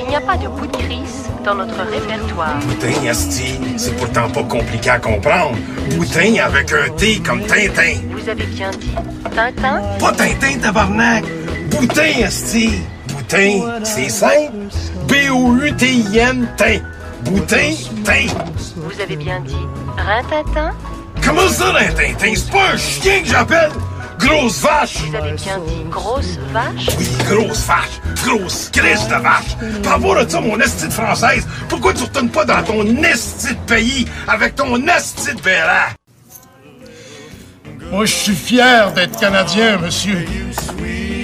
Il 0.09 0.13
n'y 0.13 0.15
a 0.15 0.21
pas 0.21 0.37
de 0.37 0.47
bout 0.47 0.65
de 0.65 0.75
Chris 0.75 1.05
dans 1.45 1.53
notre 1.53 1.83
répertoire. 1.83 2.57
Boutin, 2.61 3.07
asti, 3.07 3.59
c'est 3.77 3.95
pourtant 3.95 4.27
pas 4.27 4.41
compliqué 4.41 4.89
à 4.89 4.97
comprendre. 4.97 5.55
Boutin 5.91 6.33
avec 6.43 6.73
un 6.73 6.89
T 6.97 7.19
comme 7.19 7.41
Tintin. 7.41 7.99
Vous 8.09 8.27
avez 8.27 8.45
bien 8.47 8.71
dit 8.71 8.89
Tintin? 9.35 9.83
Pas 9.99 10.11
Tintin, 10.13 10.57
tabarnak. 10.59 11.25
Boutin, 11.69 12.25
asti. 12.25 12.71
Boutin, 13.09 13.83
c'est 13.83 14.09
simple. 14.09 14.57
B-O-U-T-I-N, 15.07 16.47
Tin. 16.57 16.79
Boutin, 17.25 17.75
Tin. 18.03 18.33
Vous 18.77 18.99
avez 18.99 19.15
bien 19.15 19.41
dit 19.41 19.67
Rintintin? 19.95 20.71
Comment 21.23 21.49
ça, 21.49 21.67
un 21.67 21.93
Tintin? 21.93 22.33
C'est 22.35 22.51
pas 22.51 22.71
un 22.73 22.77
chien 22.77 23.19
que 23.21 23.27
j'appelle. 23.27 23.69
Grosse 24.19 24.61
vache. 24.61 24.97
Vous 24.97 25.15
avez 25.15 25.31
bien 25.31 25.57
dit 25.59 25.83
grosse 25.89 26.37
vache? 26.51 26.95
Oui, 26.97 27.07
grosse 27.27 27.65
vache. 27.65 28.01
Grosse 28.25 28.69
crèche 28.71 29.07
de 29.07 29.15
vache. 29.15 29.81
Par 29.81 29.93
rapport 29.93 30.23
de 30.23 30.29
ça, 30.29 30.41
mon 30.41 30.59
esti 30.59 30.87
de 30.87 30.93
française, 30.93 31.47
pourquoi 31.69 31.93
tu 31.93 32.03
retournes 32.03 32.29
pas 32.29 32.45
dans 32.45 32.61
ton 32.63 32.85
esti 33.03 33.53
de 33.53 33.59
pays 33.65 34.05
avec 34.27 34.55
ton 34.55 34.75
esti 34.87 35.33
de 35.33 35.41
béret? 35.41 35.95
Moi, 37.91 38.05
je 38.05 38.13
suis 38.13 38.35
fier 38.35 38.91
d'être 38.91 39.19
Canadien, 39.19 39.77
monsieur. 39.77 40.25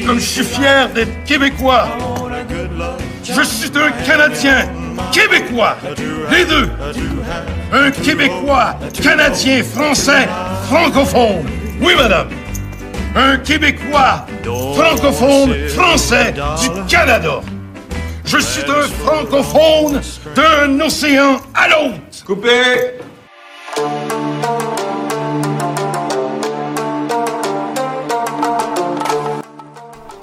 Comme 0.07 0.19
je 0.19 0.25
suis 0.25 0.43
fier 0.43 0.89
d'être 0.89 1.23
Québécois. 1.25 1.89
Je 3.23 3.41
suis 3.41 3.71
un 3.75 3.91
Canadien 4.05 4.69
québécois. 5.11 5.77
Les 6.31 6.45
deux. 6.45 6.69
Un 7.73 7.91
Québécois, 7.91 8.77
Canadien, 9.01 9.63
Français, 9.63 10.27
francophone. 10.67 11.45
Oui, 11.81 11.93
madame. 11.97 12.29
Un 13.15 13.37
Québécois, 13.37 14.25
francophone, 14.75 15.55
français 15.69 16.33
du 16.33 16.69
Canada. 16.87 17.39
Je 18.25 18.37
suis 18.39 18.63
un 18.69 18.81
francophone 19.05 20.01
d'un 20.35 20.79
océan 20.81 21.37
à 21.53 21.69
l'autre. 21.69 22.25
Coupé. 22.25 22.49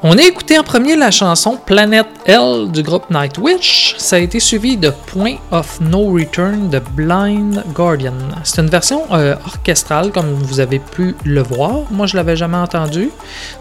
On 0.05 0.19
a 0.19 0.23
écouté 0.23 0.59
en 0.59 0.65
premier 0.65 0.97
la 0.97 1.12
chanson 1.12 1.57
Planet 1.65 2.05
L 2.27 2.73
du 2.73 2.83
groupe 2.83 3.09
Nightwish. 3.09 3.95
Ça 3.99 4.17
a 4.17 4.19
été 4.19 4.41
suivi 4.41 4.77
de 4.77 4.91
Point 5.07 5.37
of 5.53 5.81
No 5.81 6.12
Return 6.12 6.71
de 6.71 6.81
Blind 6.97 7.62
Guardian. 7.73 8.15
C'est 8.43 8.62
une 8.62 8.69
version 8.69 9.03
euh, 9.12 9.37
orchestrale, 9.47 10.11
comme 10.11 10.27
vous 10.33 10.59
avez 10.59 10.81
pu 10.81 11.15
le 11.25 11.45
voir. 11.45 11.83
Moi, 11.93 12.07
je 12.07 12.17
l'avais 12.17 12.35
jamais 12.35 12.57
entendu, 12.57 13.11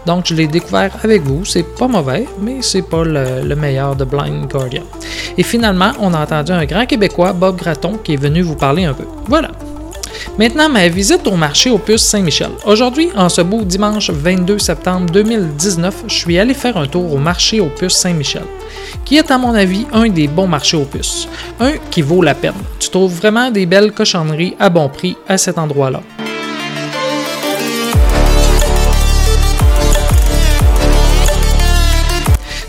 donc 0.04 0.26
je 0.26 0.34
l'ai 0.34 0.48
découvert 0.48 0.90
avec 1.04 1.22
vous. 1.22 1.44
C'est 1.44 1.62
pas 1.62 1.86
mauvais, 1.86 2.26
mais 2.40 2.56
c'est 2.60 2.82
pas 2.82 3.04
le, 3.04 3.42
le 3.44 3.54
meilleur 3.54 3.94
de 3.94 4.02
Blind 4.04 4.50
Guardian. 4.50 4.82
Et 5.38 5.44
finalement, 5.44 5.92
on 6.00 6.12
a 6.12 6.22
entendu 6.22 6.50
un 6.50 6.64
grand 6.64 6.86
Québécois, 6.86 7.34
Bob 7.34 7.54
Gratton, 7.54 8.00
qui 8.02 8.14
est 8.14 8.20
venu 8.20 8.42
vous 8.42 8.56
parler 8.56 8.84
un 8.84 8.94
peu. 8.94 9.04
Voilà. 9.28 9.52
Maintenant, 10.38 10.70
ma 10.70 10.88
visite 10.88 11.26
au 11.26 11.36
marché 11.36 11.70
Opus 11.70 12.00
Saint-Michel. 12.00 12.52
Aujourd'hui, 12.64 13.10
en 13.14 13.28
ce 13.28 13.42
beau 13.42 13.64
dimanche 13.64 14.08
22 14.08 14.58
septembre 14.58 15.10
2019, 15.12 16.04
je 16.06 16.14
suis 16.14 16.38
allé 16.38 16.54
faire 16.54 16.78
un 16.78 16.86
tour 16.86 17.12
au 17.12 17.18
marché 17.18 17.60
Opus 17.60 17.92
Saint-Michel, 17.92 18.44
qui 19.04 19.18
est 19.18 19.30
à 19.30 19.36
mon 19.36 19.52
avis 19.52 19.86
un 19.92 20.08
des 20.08 20.28
bons 20.28 20.46
marchés 20.46 20.78
Opus. 20.78 21.28
Un 21.60 21.72
qui 21.90 22.00
vaut 22.00 22.22
la 22.22 22.34
peine. 22.34 22.54
Tu 22.78 22.88
trouves 22.88 23.14
vraiment 23.14 23.50
des 23.50 23.66
belles 23.66 23.92
cochonneries 23.92 24.56
à 24.58 24.70
bon 24.70 24.88
prix 24.88 25.18
à 25.28 25.36
cet 25.36 25.58
endroit-là. 25.58 26.00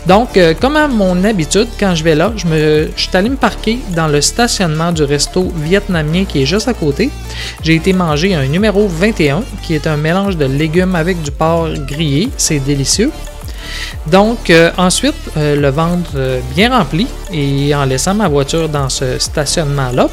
Donc, 0.06 0.36
euh, 0.36 0.52
comme 0.52 0.76
à 0.76 0.86
mon 0.86 1.24
habitude, 1.24 1.68
quand 1.80 1.94
je 1.94 2.04
vais 2.04 2.14
là, 2.14 2.32
je, 2.36 2.46
me, 2.46 2.90
suis 2.94 3.08
allé 3.14 3.30
me 3.30 3.36
parquer 3.36 3.78
dans 3.96 4.06
le 4.06 4.20
stationnement 4.20 4.92
du 4.92 5.02
resto 5.02 5.50
vietnamien 5.56 6.24
qui 6.26 6.42
est 6.42 6.46
juste 6.46 6.68
à 6.68 6.74
côté. 6.74 7.10
J'ai 7.62 7.76
été 7.76 7.92
manger 7.94 8.34
un 8.34 8.46
numéro 8.46 8.86
21 8.86 9.42
qui 9.62 9.74
est 9.74 9.86
un 9.86 9.96
mélange 9.96 10.36
de 10.36 10.44
légumes 10.44 10.94
avec 10.94 11.22
du 11.22 11.30
porc 11.30 11.70
grillé. 11.88 12.28
C'est 12.36 12.58
délicieux. 12.58 13.10
Donc, 14.06 14.50
euh, 14.50 14.70
ensuite, 14.76 15.14
euh, 15.38 15.56
le 15.56 15.70
ventre 15.70 16.40
bien 16.54 16.76
rempli 16.76 17.06
et 17.32 17.74
en 17.74 17.86
laissant 17.86 18.14
ma 18.14 18.28
voiture 18.28 18.68
dans 18.68 18.90
ce 18.90 19.18
stationnement-là 19.18 20.08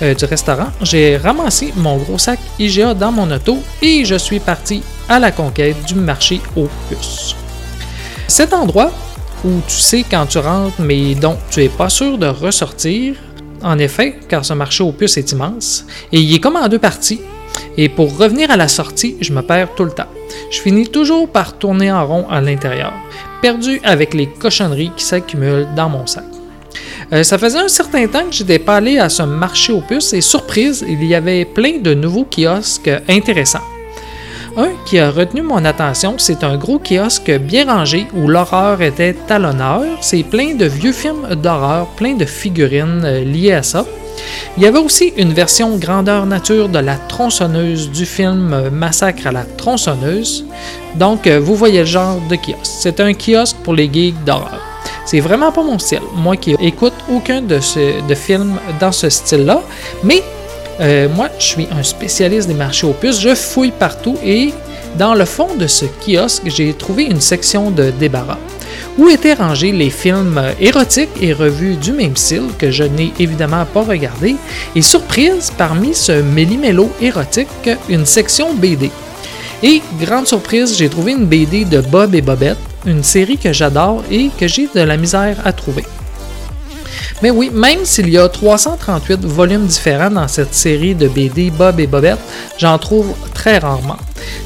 du 0.00 0.24
restaurant, 0.24 0.68
j'ai 0.82 1.16
ramassé 1.16 1.72
mon 1.76 1.98
gros 1.98 2.18
sac 2.18 2.40
IGA 2.58 2.94
dans 2.94 3.12
mon 3.12 3.30
auto 3.30 3.58
et 3.80 4.04
je 4.04 4.16
suis 4.16 4.40
parti 4.40 4.82
à 5.08 5.20
la 5.20 5.30
conquête 5.30 5.76
du 5.86 5.94
marché 5.94 6.40
aux 6.56 6.68
puces. 6.88 7.36
Cet 8.26 8.52
endroit 8.52 8.90
où 9.44 9.60
tu 9.66 9.76
sais 9.76 10.04
quand 10.08 10.26
tu 10.26 10.38
rentres, 10.38 10.80
mais 10.80 11.14
dont 11.14 11.36
tu 11.50 11.62
es 11.62 11.68
pas 11.68 11.88
sûr 11.88 12.18
de 12.18 12.26
ressortir. 12.26 13.14
En 13.62 13.78
effet, 13.78 14.18
car 14.28 14.44
ce 14.44 14.52
marché 14.52 14.84
aux 14.84 14.92
puces 14.92 15.16
est 15.16 15.32
immense, 15.32 15.84
et 16.12 16.20
il 16.20 16.34
est 16.34 16.38
comme 16.38 16.56
en 16.56 16.68
deux 16.68 16.78
parties. 16.78 17.20
Et 17.76 17.88
pour 17.88 18.16
revenir 18.16 18.50
à 18.50 18.56
la 18.56 18.68
sortie, 18.68 19.16
je 19.20 19.32
me 19.32 19.42
perds 19.42 19.74
tout 19.74 19.84
le 19.84 19.90
temps. 19.90 20.06
Je 20.50 20.60
finis 20.60 20.88
toujours 20.88 21.28
par 21.28 21.58
tourner 21.58 21.90
en 21.90 22.06
rond 22.06 22.26
à 22.30 22.40
l'intérieur, 22.40 22.92
perdu 23.42 23.80
avec 23.82 24.14
les 24.14 24.28
cochonneries 24.28 24.92
qui 24.96 25.04
s'accumulent 25.04 25.68
dans 25.74 25.88
mon 25.88 26.06
sac. 26.06 26.24
Euh, 27.12 27.22
ça 27.22 27.38
faisait 27.38 27.58
un 27.58 27.68
certain 27.68 28.06
temps 28.06 28.26
que 28.26 28.34
j'étais 28.34 28.58
pas 28.58 28.76
allé 28.76 28.98
à 28.98 29.08
ce 29.08 29.22
marché 29.22 29.72
aux 29.72 29.80
puces 29.80 30.12
et 30.12 30.20
surprise, 30.20 30.84
il 30.86 31.02
y 31.04 31.14
avait 31.14 31.44
plein 31.44 31.78
de 31.78 31.94
nouveaux 31.94 32.26
kiosques 32.26 32.90
intéressants. 33.08 33.64
Un 34.58 34.72
qui 34.84 34.98
a 34.98 35.12
retenu 35.12 35.42
mon 35.42 35.64
attention, 35.64 36.16
c'est 36.18 36.42
un 36.42 36.56
gros 36.56 36.80
kiosque 36.80 37.30
bien 37.30 37.72
rangé 37.72 38.08
où 38.12 38.26
l'horreur 38.26 38.82
était 38.82 39.14
à 39.28 39.38
l'honneur. 39.38 39.84
C'est 40.00 40.24
plein 40.24 40.56
de 40.56 40.64
vieux 40.64 40.90
films 40.90 41.36
d'horreur, 41.36 41.86
plein 41.96 42.14
de 42.14 42.24
figurines 42.24 43.02
euh, 43.04 43.22
liées 43.22 43.52
à 43.52 43.62
ça. 43.62 43.84
Il 44.56 44.64
y 44.64 44.66
avait 44.66 44.80
aussi 44.80 45.12
une 45.16 45.32
version 45.32 45.76
grandeur 45.76 46.26
nature 46.26 46.68
de 46.68 46.80
la 46.80 46.96
tronçonneuse 46.96 47.92
du 47.92 48.04
film 48.04 48.52
euh, 48.52 48.68
Massacre 48.68 49.28
à 49.28 49.30
la 49.30 49.44
tronçonneuse. 49.44 50.44
Donc, 50.96 51.28
euh, 51.28 51.38
vous 51.38 51.54
voyez 51.54 51.78
le 51.78 51.84
genre 51.86 52.20
de 52.28 52.34
kiosque. 52.34 52.58
C'est 52.64 52.98
un 52.98 53.14
kiosque 53.14 53.58
pour 53.62 53.74
les 53.74 53.88
geeks 53.92 54.24
d'horreur. 54.24 54.60
C'est 55.04 55.20
vraiment 55.20 55.52
pas 55.52 55.62
mon 55.62 55.78
style. 55.78 56.02
Moi 56.16 56.36
qui 56.36 56.56
écoute 56.60 56.94
aucun 57.08 57.42
de, 57.42 57.60
ce, 57.60 57.80
films 58.16 58.58
dans 58.80 58.92
ce 58.92 59.08
style-là. 59.08 59.62
Mais 60.02 60.24
euh, 60.80 61.08
moi, 61.08 61.28
je 61.38 61.44
suis 61.44 61.68
un 61.70 61.82
spécialiste 61.82 62.48
des 62.48 62.54
marchés 62.54 62.86
aux 62.86 62.92
puces. 62.92 63.20
Je 63.20 63.34
fouille 63.34 63.72
partout 63.72 64.16
et 64.24 64.52
dans 64.96 65.14
le 65.14 65.24
fond 65.24 65.54
de 65.58 65.66
ce 65.66 65.84
kiosque, 65.84 66.42
j'ai 66.46 66.72
trouvé 66.74 67.04
une 67.04 67.20
section 67.20 67.70
de 67.70 67.90
débarras 67.90 68.38
où 68.96 69.08
étaient 69.08 69.34
rangés 69.34 69.72
les 69.72 69.90
films 69.90 70.40
érotiques 70.60 71.10
et 71.20 71.32
revues 71.32 71.76
du 71.76 71.92
même 71.92 72.16
style 72.16 72.48
que 72.58 72.70
je 72.70 72.84
n'ai 72.84 73.12
évidemment 73.18 73.64
pas 73.64 73.82
regardé, 73.82 74.36
et 74.74 74.82
surprise, 74.82 75.52
parmi 75.56 75.94
ce 75.94 76.20
méli-mélo 76.20 76.90
érotique, 77.00 77.70
une 77.88 78.04
section 78.04 78.54
BD. 78.54 78.90
Et 79.62 79.82
grande 80.00 80.26
surprise, 80.26 80.76
j'ai 80.76 80.88
trouvé 80.88 81.12
une 81.12 81.26
BD 81.26 81.64
de 81.64 81.80
Bob 81.80 82.14
et 82.14 82.22
Bobette, 82.22 82.58
une 82.86 83.02
série 83.02 83.38
que 83.38 83.52
j'adore 83.52 84.02
et 84.10 84.30
que 84.38 84.46
j'ai 84.46 84.68
de 84.72 84.80
la 84.80 84.96
misère 84.96 85.36
à 85.44 85.52
trouver. 85.52 85.84
Mais 87.22 87.30
oui, 87.30 87.50
même 87.52 87.84
s'il 87.84 88.10
y 88.10 88.18
a 88.18 88.28
338 88.28 89.24
volumes 89.24 89.66
différents 89.66 90.10
dans 90.10 90.28
cette 90.28 90.54
série 90.54 90.94
de 90.94 91.08
BD 91.08 91.50
Bob 91.50 91.80
et 91.80 91.86
Bobette, 91.86 92.18
j'en 92.58 92.78
trouve 92.78 93.14
très 93.34 93.58
rarement. 93.58 93.96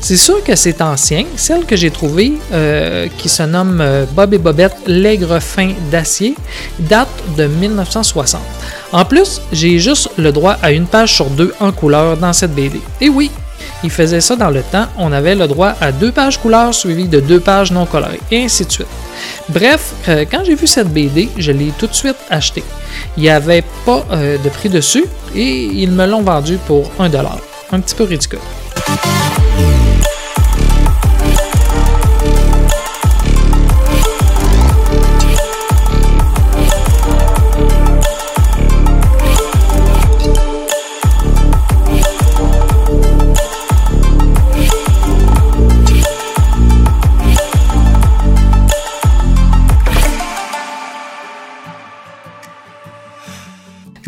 C'est 0.01 0.17
sûr 0.17 0.43
que 0.43 0.57
c'est 0.57 0.81
ancien. 0.81 1.25
Celle 1.37 1.65
que 1.67 1.77
j'ai 1.77 1.91
trouvée, 1.91 2.33
euh, 2.53 3.09
qui 3.19 3.29
se 3.29 3.43
nomme 3.43 3.81
euh, 3.81 4.05
Bob 4.15 4.33
et 4.35 4.39
Bobette 4.39 4.77
L'Aigre 4.87 5.39
fin 5.41 5.73
d'acier, 5.91 6.35
date 6.79 7.09
de 7.37 7.47
1960. 7.47 8.41
En 8.93 9.05
plus, 9.05 9.41
j'ai 9.53 9.79
juste 9.79 10.11
le 10.17 10.33
droit 10.33 10.57
à 10.63 10.73
une 10.73 10.87
page 10.87 11.15
sur 11.15 11.27
deux 11.27 11.53
en 11.61 11.73
couleur 11.73 12.17
dans 12.17 12.33
cette 12.33 12.55
BD. 12.55 12.81
Et 13.01 13.09
oui, 13.09 13.31
il 13.85 13.91
faisait 13.91 14.21
ça 14.21 14.37
dans 14.37 14.51
le 14.51 14.63
temps, 14.63 14.87
on 14.99 15.13
avait 15.13 15.35
le 15.35 15.47
droit 15.47 15.75
à 15.81 15.93
deux 15.93 16.13
pages 16.13 16.39
couleurs 16.39 16.75
suivies 16.75 17.09
de 17.09 17.21
deux 17.21 17.41
pages 17.41 17.73
non 17.73 17.87
colorées, 17.87 18.21
et 18.31 18.45
ainsi 18.45 18.65
de 18.65 18.73
suite. 18.73 18.87
Bref, 19.49 19.93
euh, 20.09 20.25
quand 20.31 20.45
j'ai 20.45 20.55
vu 20.55 20.67
cette 20.67 20.89
BD, 20.89 21.29
je 21.37 21.53
l'ai 21.53 21.73
tout 21.79 21.87
de 21.87 21.95
suite 21.95 22.17
acheté. 22.31 22.63
Il 23.17 23.23
n'y 23.23 23.31
avait 23.31 23.65
pas 23.85 24.05
euh, 24.13 24.39
de 24.39 24.49
prix 24.49 24.69
dessus 24.69 25.05
et 25.35 25.65
ils 25.65 25.91
me 25.91 26.07
l'ont 26.07 26.23
vendu 26.23 26.59
pour 26.67 26.91
1$. 26.99 27.11
Un 27.73 27.81
petit 27.81 27.95
peu 27.95 28.05
ridicule. 28.05 28.39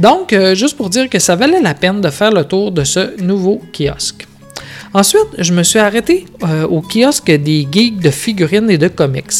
Donc, 0.04 0.34
euh, 0.34 0.54
juste 0.54 0.76
pour 0.76 0.90
dire 0.90 1.08
que 1.08 1.18
ça 1.18 1.34
valait 1.34 1.62
la 1.62 1.72
peine 1.72 2.02
de 2.02 2.10
faire 2.10 2.30
le 2.30 2.44
tour 2.44 2.70
de 2.72 2.84
ce 2.84 3.18
nouveau 3.22 3.62
kiosque. 3.72 4.26
Ensuite, 4.92 5.30
je 5.38 5.54
me 5.54 5.62
suis 5.62 5.78
arrêté 5.78 6.26
euh, 6.42 6.66
au 6.66 6.82
kiosque 6.82 7.30
des 7.30 7.66
geeks 7.72 8.00
de 8.00 8.10
figurines 8.10 8.68
et 8.68 8.76
de 8.76 8.88
comics. 8.88 9.32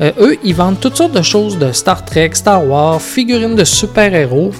Euh, 0.00 0.10
eux, 0.18 0.36
ils 0.42 0.52
vendent 0.52 0.80
toutes 0.80 0.96
sortes 0.96 1.14
de 1.14 1.22
choses 1.22 1.58
de 1.58 1.70
Star 1.70 2.04
Trek, 2.04 2.30
Star 2.32 2.66
Wars, 2.66 3.00
figurines 3.00 3.54
de 3.54 3.62
super-héros. 3.62 4.50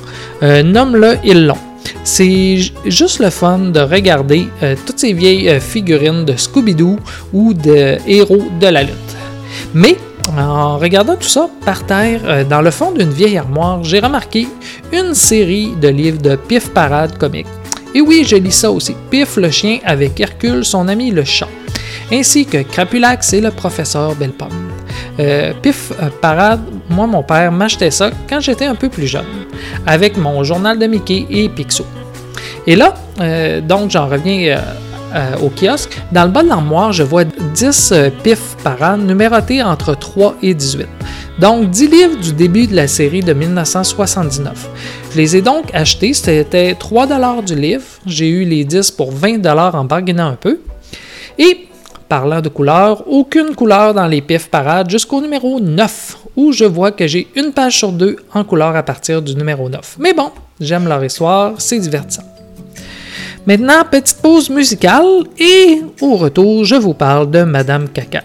Nomme-le, 0.41 1.19
ils 1.25 1.45
l'ont. 1.45 1.65
C'est 2.05 2.59
juste 2.87 3.19
le 3.19 3.31
fun 3.31 3.59
de 3.59 3.81
regarder 3.81 4.47
toutes 4.87 5.01
ces 5.01 5.13
vieilles 5.13 5.59
figurines 5.61 6.25
de 6.25 6.35
Scooby-Doo 6.35 6.97
ou 7.33 7.55
de 7.55 7.99
héros 8.07 8.47
de 8.61 8.69
la 8.69 8.85
lutte. 8.85 9.17
Mais 9.75 9.97
en 10.39 10.79
regardant 10.79 11.17
tout 11.17 11.29
ça 11.29 11.51
par 11.65 11.85
terre, 11.87 12.47
dans 12.49 12.63
le 12.63 12.71
fond 12.71 12.93
d'une 12.93 13.11
vieille 13.11 13.37
armoire, 13.37 13.83
j'ai 13.83 13.99
remarqué 13.99 14.47
une 14.93 15.15
série 15.15 15.73
de 15.81 15.89
livres 15.89 16.21
de 16.21 16.37
Pif 16.37 16.71
Parade 16.71 17.19
comique. 17.19 17.47
Et 17.95 18.01
oui, 18.01 18.25
je 18.27 18.37
lis 18.37 18.53
ça 18.53 18.71
aussi. 18.71 18.95
Pif 19.11 19.37
le 19.37 19.51
chien 19.51 19.79
avec 19.85 20.19
Hercule, 20.21 20.65
son 20.65 20.89
ami 20.89 21.11
le 21.11 21.25
chat. 21.25 21.49
Ainsi 22.13 22.47
que 22.47 22.63
Crapulax 22.63 23.33
et 23.33 23.41
le 23.41 23.51
professeur 23.51 24.15
Bellepomme. 24.15 24.71
Euh, 25.19 25.53
Pif 25.61 25.93
euh, 26.01 26.09
Parade, 26.21 26.61
moi 26.89 27.07
mon 27.07 27.23
père 27.23 27.53
m'achetait 27.53 27.91
ça 27.91 28.11
quand 28.29 28.41
j'étais 28.41 28.67
un 28.67 28.75
peu 28.75 28.89
plus 28.89 29.07
jeune, 29.07 29.27
avec 29.87 30.17
mon 30.17 30.43
journal 30.45 30.79
de 30.79 30.87
Mickey 30.87 31.27
et 31.31 31.49
Picsou. 31.49 31.85
Et 32.67 32.77
là, 32.77 32.95
donc 33.63 33.91
j'en 33.91 34.07
reviens 34.07 34.61
euh, 35.13 35.37
au 35.43 35.51
kiosque. 35.51 36.01
Dans 36.13 36.23
le 36.23 36.31
bas 36.31 36.45
de 36.45 36.49
l'armoire, 36.49 36.93
je 36.93 37.03
vois 37.03 37.25
10 37.25 37.93
euh, 37.93 38.11
pifs 38.23 38.55
par 38.63 38.81
an 38.81 38.97
numérotés 38.97 39.61
entre 39.61 39.97
3 39.97 40.37
et 40.41 40.55
18. 40.55 40.87
Donc 41.41 41.71
10 41.71 41.89
livres 41.89 42.21
du 42.21 42.35
début 42.35 42.67
de 42.67 42.77
la 42.77 42.87
série 42.87 43.23
de 43.23 43.33
1979. 43.33 44.69
Je 45.11 45.17
les 45.17 45.37
ai 45.37 45.41
donc 45.41 45.71
achetés, 45.73 46.13
c'était 46.13 46.75
3 46.75 47.41
du 47.41 47.55
livre. 47.55 47.85
J'ai 48.05 48.29
eu 48.29 48.45
les 48.45 48.65
10 48.65 48.91
pour 48.91 49.11
20 49.11 49.47
en 49.47 49.85
bargainant 49.85 50.27
un 50.27 50.35
peu. 50.35 50.61
Et 51.39 51.67
parlant 52.11 52.43
de 52.43 52.51
couleurs, 52.51 53.05
aucune 53.09 53.55
couleur 53.55 53.95
dans 53.95 54.07
les 54.07 54.21
pifs 54.21 54.51
parades 54.51 54.91
jusqu'au 54.91 55.23
numéro 55.23 55.61
9, 55.61 56.19
où 56.37 56.53
je 56.53 56.67
vois 56.67 56.93
que 56.93 57.07
j'ai 57.07 57.27
une 57.35 57.53
page 57.53 57.79
sur 57.79 57.93
deux 57.93 58.17
en 58.35 58.45
couleur 58.45 58.77
à 58.77 58.83
partir 58.83 59.23
du 59.23 59.35
numéro 59.35 59.71
9. 59.71 59.97
Mais 59.99 60.13
bon, 60.13 60.31
j'aime 60.61 60.89
leur 60.89 61.03
histoire, 61.03 61.55
c'est 61.57 61.79
divertissant. 61.79 62.25
Maintenant, 63.47 63.83
petite 63.91 64.19
pause 64.21 64.51
musicale 64.51 65.25
et 65.39 65.81
au 66.03 66.17
retour, 66.17 66.67
je 66.67 66.75
vous 66.75 66.93
parle 66.93 67.31
de 67.31 67.45
Madame 67.45 67.89
Caca. 67.89 68.25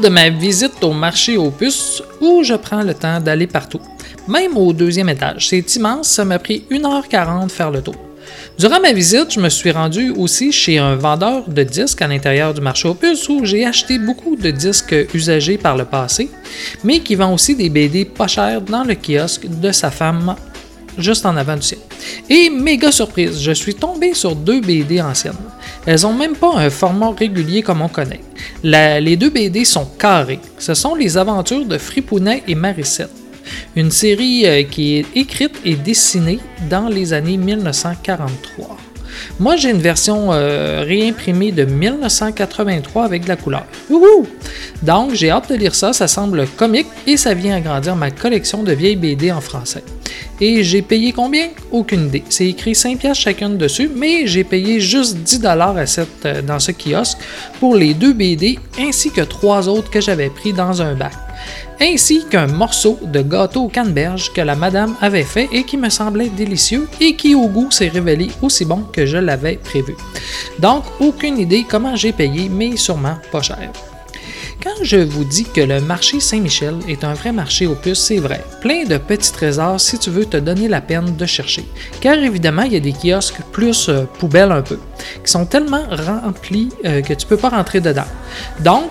De 0.00 0.08
ma 0.08 0.30
visite 0.30 0.82
au 0.82 0.92
marché 0.92 1.36
aux 1.36 1.50
puces 1.50 2.02
où 2.20 2.42
je 2.42 2.54
prends 2.54 2.82
le 2.82 2.94
temps 2.94 3.20
d'aller 3.20 3.46
partout. 3.46 3.80
Même 4.26 4.56
au 4.56 4.72
deuxième 4.72 5.08
étage. 5.08 5.48
C'est 5.48 5.76
immense, 5.76 6.08
ça 6.08 6.24
m'a 6.24 6.38
pris 6.38 6.64
1h40 6.70 7.50
faire 7.50 7.70
le 7.70 7.82
tour. 7.82 7.96
Durant 8.58 8.80
ma 8.80 8.92
visite, 8.92 9.32
je 9.34 9.40
me 9.40 9.48
suis 9.48 9.70
rendu 9.70 10.10
aussi 10.10 10.52
chez 10.52 10.78
un 10.78 10.96
vendeur 10.96 11.48
de 11.48 11.62
disques 11.62 12.00
à 12.00 12.06
l'intérieur 12.06 12.54
du 12.54 12.60
marché 12.60 12.88
aux 12.88 12.94
puces 12.94 13.28
où 13.28 13.44
j'ai 13.44 13.66
acheté 13.66 13.98
beaucoup 13.98 14.36
de 14.36 14.50
disques 14.50 14.94
usagés 15.12 15.58
par 15.58 15.76
le 15.76 15.84
passé, 15.84 16.30
mais 16.82 17.00
qui 17.00 17.14
vend 17.14 17.34
aussi 17.34 17.54
des 17.54 17.68
BD 17.68 18.04
pas 18.04 18.26
chers 18.26 18.60
dans 18.62 18.84
le 18.84 18.94
kiosque 18.94 19.46
de 19.48 19.72
sa 19.72 19.90
femme 19.90 20.34
juste 20.96 21.26
en 21.26 21.36
avant 21.36 21.56
du 21.56 21.62
sien. 21.62 21.78
Et 22.28 22.48
méga 22.48 22.90
surprise, 22.90 23.40
je 23.40 23.52
suis 23.52 23.74
tombé 23.74 24.14
sur 24.14 24.34
deux 24.34 24.60
BD 24.60 25.00
anciennes. 25.00 25.34
Elles 25.86 26.06
ont 26.06 26.14
même 26.14 26.36
pas 26.36 26.56
un 26.56 26.70
format 26.70 27.12
régulier 27.12 27.62
comme 27.62 27.82
on 27.82 27.88
connaît. 27.88 28.20
Les 28.62 29.16
deux 29.16 29.30
BD 29.30 29.64
sont 29.64 29.86
carrées. 29.98 30.40
Ce 30.58 30.74
sont 30.74 30.94
les 30.94 31.16
aventures 31.16 31.64
de 31.64 31.78
Fripounet 31.78 32.42
et 32.46 32.54
Marissette. 32.54 33.10
Une 33.74 33.90
série 33.90 34.46
euh, 34.46 34.62
qui 34.62 34.98
est 34.98 35.06
écrite 35.14 35.54
et 35.64 35.74
dessinée 35.74 36.38
dans 36.68 36.88
les 36.88 37.12
années 37.12 37.38
1943. 37.38 38.76
Moi, 39.38 39.56
j'ai 39.56 39.70
une 39.70 39.80
version 39.80 40.32
euh, 40.32 40.82
réimprimée 40.86 41.52
de 41.52 41.64
1983 41.64 43.04
avec 43.04 43.24
de 43.24 43.28
la 43.28 43.36
couleur. 43.36 43.64
Wouhou! 43.88 44.26
Donc, 44.82 45.14
j'ai 45.14 45.30
hâte 45.30 45.50
de 45.50 45.56
lire 45.56 45.74
ça, 45.74 45.92
ça 45.92 46.06
semble 46.06 46.46
comique 46.56 46.86
et 47.06 47.16
ça 47.16 47.34
vient 47.34 47.56
agrandir 47.56 47.96
ma 47.96 48.10
collection 48.10 48.62
de 48.62 48.72
vieilles 48.72 48.96
BD 48.96 49.32
en 49.32 49.40
français. 49.40 49.82
Et 50.40 50.64
j'ai 50.64 50.82
payé 50.82 51.12
combien? 51.12 51.48
Aucune 51.70 52.06
idée. 52.06 52.24
C'est 52.28 52.46
écrit 52.46 52.74
5 52.74 52.98
piastres 52.98 53.22
chacune 53.22 53.58
dessus, 53.58 53.90
mais 53.94 54.26
j'ai 54.26 54.44
payé 54.44 54.80
juste 54.80 55.16
10 55.16 55.40
dollars 55.40 55.76
euh, 55.76 56.42
dans 56.42 56.58
ce 56.58 56.72
kiosque 56.72 57.18
pour 57.58 57.76
les 57.76 57.94
deux 57.94 58.12
BD 58.12 58.58
ainsi 58.78 59.10
que 59.10 59.20
trois 59.20 59.68
autres 59.68 59.90
que 59.90 60.00
j'avais 60.00 60.30
pris 60.30 60.52
dans 60.52 60.80
un 60.80 60.94
bac 60.94 61.12
ainsi 61.80 62.24
qu'un 62.28 62.46
morceau 62.46 62.98
de 63.02 63.22
gâteau 63.22 63.64
au 63.64 63.68
canneberge 63.68 64.32
que 64.32 64.40
la 64.40 64.54
madame 64.54 64.94
avait 65.00 65.24
fait 65.24 65.48
et 65.52 65.64
qui 65.64 65.76
me 65.76 65.88
semblait 65.88 66.28
délicieux 66.28 66.88
et 67.00 67.16
qui 67.16 67.34
au 67.34 67.48
goût 67.48 67.70
s'est 67.70 67.88
révélé 67.88 68.28
aussi 68.42 68.64
bon 68.64 68.84
que 68.92 69.06
je 69.06 69.16
l'avais 69.16 69.56
prévu. 69.56 69.96
Donc, 70.58 70.84
aucune 71.00 71.38
idée 71.38 71.64
comment 71.68 71.96
j'ai 71.96 72.12
payé, 72.12 72.48
mais 72.48 72.76
sûrement 72.76 73.16
pas 73.32 73.42
cher. 73.42 73.70
Quand 74.62 74.84
je 74.84 74.98
vous 74.98 75.24
dis 75.24 75.44
que 75.44 75.62
le 75.62 75.80
marché 75.80 76.20
Saint-Michel 76.20 76.74
est 76.86 77.02
un 77.02 77.14
vrai 77.14 77.32
marché 77.32 77.66
aux 77.66 77.74
puces, 77.74 78.00
c'est 78.00 78.18
vrai. 78.18 78.44
Plein 78.60 78.84
de 78.84 78.98
petits 78.98 79.32
trésors 79.32 79.80
si 79.80 79.98
tu 79.98 80.10
veux 80.10 80.26
te 80.26 80.36
donner 80.36 80.68
la 80.68 80.82
peine 80.82 81.16
de 81.16 81.24
chercher. 81.24 81.64
Car 82.02 82.18
évidemment, 82.18 82.64
il 82.64 82.74
y 82.74 82.76
a 82.76 82.80
des 82.80 82.92
kiosques 82.92 83.40
plus 83.52 83.88
euh, 83.88 84.04
poubelles 84.18 84.52
un 84.52 84.60
peu, 84.60 84.78
qui 85.24 85.32
sont 85.32 85.46
tellement 85.46 85.84
remplis 85.88 86.68
euh, 86.84 87.00
que 87.00 87.14
tu 87.14 87.26
peux 87.26 87.38
pas 87.38 87.48
rentrer 87.48 87.80
dedans. 87.80 88.04
Donc, 88.58 88.90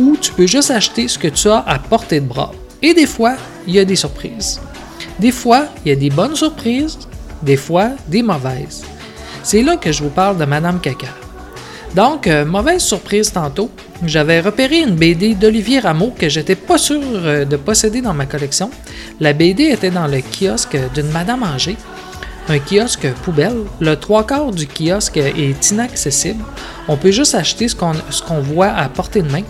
où 0.00 0.16
tu 0.20 0.32
peux 0.32 0.48
juste 0.48 0.72
acheter 0.72 1.06
ce 1.06 1.16
que 1.16 1.28
tu 1.28 1.48
as 1.48 1.62
à 1.64 1.78
portée 1.78 2.18
de 2.18 2.26
bras. 2.26 2.50
Et 2.82 2.92
des 2.92 3.06
fois, 3.06 3.36
il 3.68 3.74
y 3.74 3.78
a 3.78 3.84
des 3.84 3.96
surprises. 3.96 4.60
Des 5.20 5.30
fois, 5.30 5.66
il 5.84 5.90
y 5.90 5.92
a 5.92 5.96
des 5.96 6.10
bonnes 6.10 6.34
surprises, 6.34 6.98
des 7.40 7.56
fois, 7.56 7.90
des 8.08 8.22
mauvaises. 8.22 8.82
C'est 9.44 9.62
là 9.62 9.76
que 9.76 9.92
je 9.92 10.02
vous 10.02 10.10
parle 10.10 10.38
de 10.38 10.44
Madame 10.44 10.80
Caca. 10.80 11.23
Donc, 11.94 12.26
euh, 12.26 12.44
mauvaise 12.44 12.82
surprise 12.82 13.30
tantôt, 13.30 13.70
j'avais 14.04 14.40
repéré 14.40 14.80
une 14.80 14.96
BD 14.96 15.34
d'Olivier 15.34 15.78
Rameau 15.78 16.12
que 16.18 16.28
j'étais 16.28 16.56
pas 16.56 16.76
sûr 16.76 17.00
euh, 17.00 17.44
de 17.44 17.56
posséder 17.56 18.00
dans 18.00 18.14
ma 18.14 18.26
collection. 18.26 18.70
La 19.20 19.32
BD 19.32 19.64
était 19.64 19.90
dans 19.90 20.08
le 20.08 20.20
kiosque 20.20 20.76
d'une 20.92 21.10
Madame 21.10 21.44
âgée. 21.44 21.76
Un 22.48 22.58
kiosque 22.58 23.08
poubelle. 23.22 23.58
Le 23.80 23.94
trois 23.94 24.26
quarts 24.26 24.50
du 24.50 24.66
kiosque 24.66 25.18
est 25.18 25.70
inaccessible. 25.70 26.44
On 26.88 26.96
peut 26.96 27.12
juste 27.12 27.34
acheter 27.34 27.68
ce 27.68 27.76
qu'on 27.76 27.94
ce 28.10 28.20
qu'on 28.20 28.40
voit 28.40 28.68
à 28.68 28.88
portée 28.88 29.22
de 29.22 29.30
main. 29.30 29.44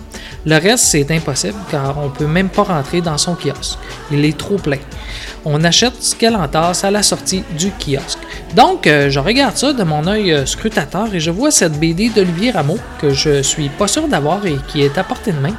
Le 0.45 0.55
reste, 0.55 0.85
c'est 0.85 1.09
impossible 1.11 1.57
car 1.71 1.97
on 1.97 2.09
peut 2.09 2.27
même 2.27 2.49
pas 2.49 2.63
rentrer 2.63 3.01
dans 3.01 3.17
son 3.17 3.35
kiosque. 3.35 3.79
Il 4.11 4.23
est 4.23 4.37
trop 4.37 4.57
plein. 4.57 4.77
On 5.47 5.63
achète 5.63 6.01
ce 6.01 6.15
qu'elle 6.15 6.35
entasse 6.35 6.83
à 6.83 6.89
la 6.89 7.03
sortie 7.03 7.43
du 7.57 7.71
kiosque. 7.71 8.19
Donc, 8.55 8.87
euh, 8.87 9.11
je 9.11 9.19
regarde 9.19 9.55
ça 9.55 9.73
de 9.73 9.83
mon 9.83 10.07
œil 10.07 10.33
euh, 10.33 10.45
scrutateur 10.47 11.13
et 11.13 11.19
je 11.19 11.29
vois 11.29 11.51
cette 11.51 11.79
BD 11.79 12.09
d'Olivier 12.09 12.49
Rameau 12.49 12.79
que 12.99 13.11
je 13.11 13.43
suis 13.43 13.69
pas 13.69 13.87
sûr 13.87 14.07
d'avoir 14.07 14.43
et 14.47 14.57
qui 14.67 14.81
est 14.81 14.97
à 14.97 15.03
portée 15.03 15.31
de 15.31 15.39
main. 15.39 15.53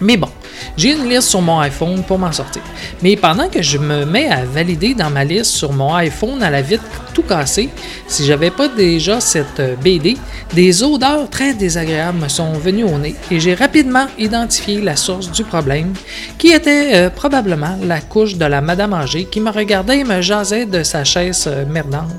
Mais 0.00 0.16
bon, 0.16 0.28
j'ai 0.76 0.92
une 0.92 1.08
liste 1.08 1.28
sur 1.28 1.42
mon 1.42 1.58
iPhone 1.60 2.02
pour 2.02 2.18
m'en 2.18 2.32
sortir. 2.32 2.62
Mais 3.02 3.16
pendant 3.16 3.48
que 3.48 3.62
je 3.62 3.78
me 3.78 4.04
mets 4.04 4.28
à 4.28 4.44
valider 4.44 4.94
dans 4.94 5.10
ma 5.10 5.24
liste 5.24 5.52
sur 5.52 5.72
mon 5.72 5.94
iPhone 5.94 6.42
à 6.42 6.50
la 6.50 6.62
vitesse 6.62 6.80
tout 7.16 7.22
cassé. 7.22 7.70
Si 8.06 8.26
j'avais 8.26 8.50
pas 8.50 8.68
déjà 8.68 9.20
cette 9.20 9.58
euh, 9.60 9.74
BD, 9.76 10.18
des 10.52 10.82
odeurs 10.82 11.30
très 11.30 11.54
désagréables 11.54 12.18
me 12.18 12.28
sont 12.28 12.52
venues 12.52 12.84
au 12.84 12.98
nez 12.98 13.14
et 13.30 13.40
j'ai 13.40 13.54
rapidement 13.54 14.06
identifié 14.18 14.82
la 14.82 14.96
source 14.96 15.30
du 15.32 15.42
problème, 15.42 15.94
qui 16.36 16.48
était 16.48 16.90
euh, 16.94 17.10
probablement 17.10 17.78
la 17.82 18.02
couche 18.02 18.36
de 18.36 18.44
la 18.44 18.60
madame 18.60 18.92
âgée 18.92 19.24
qui 19.24 19.40
me 19.40 19.50
regardait 19.50 20.00
et 20.00 20.04
me 20.04 20.20
jasait 20.20 20.66
de 20.66 20.82
sa 20.82 21.04
chaise 21.04 21.44
euh, 21.46 21.64
merdante. 21.64 22.12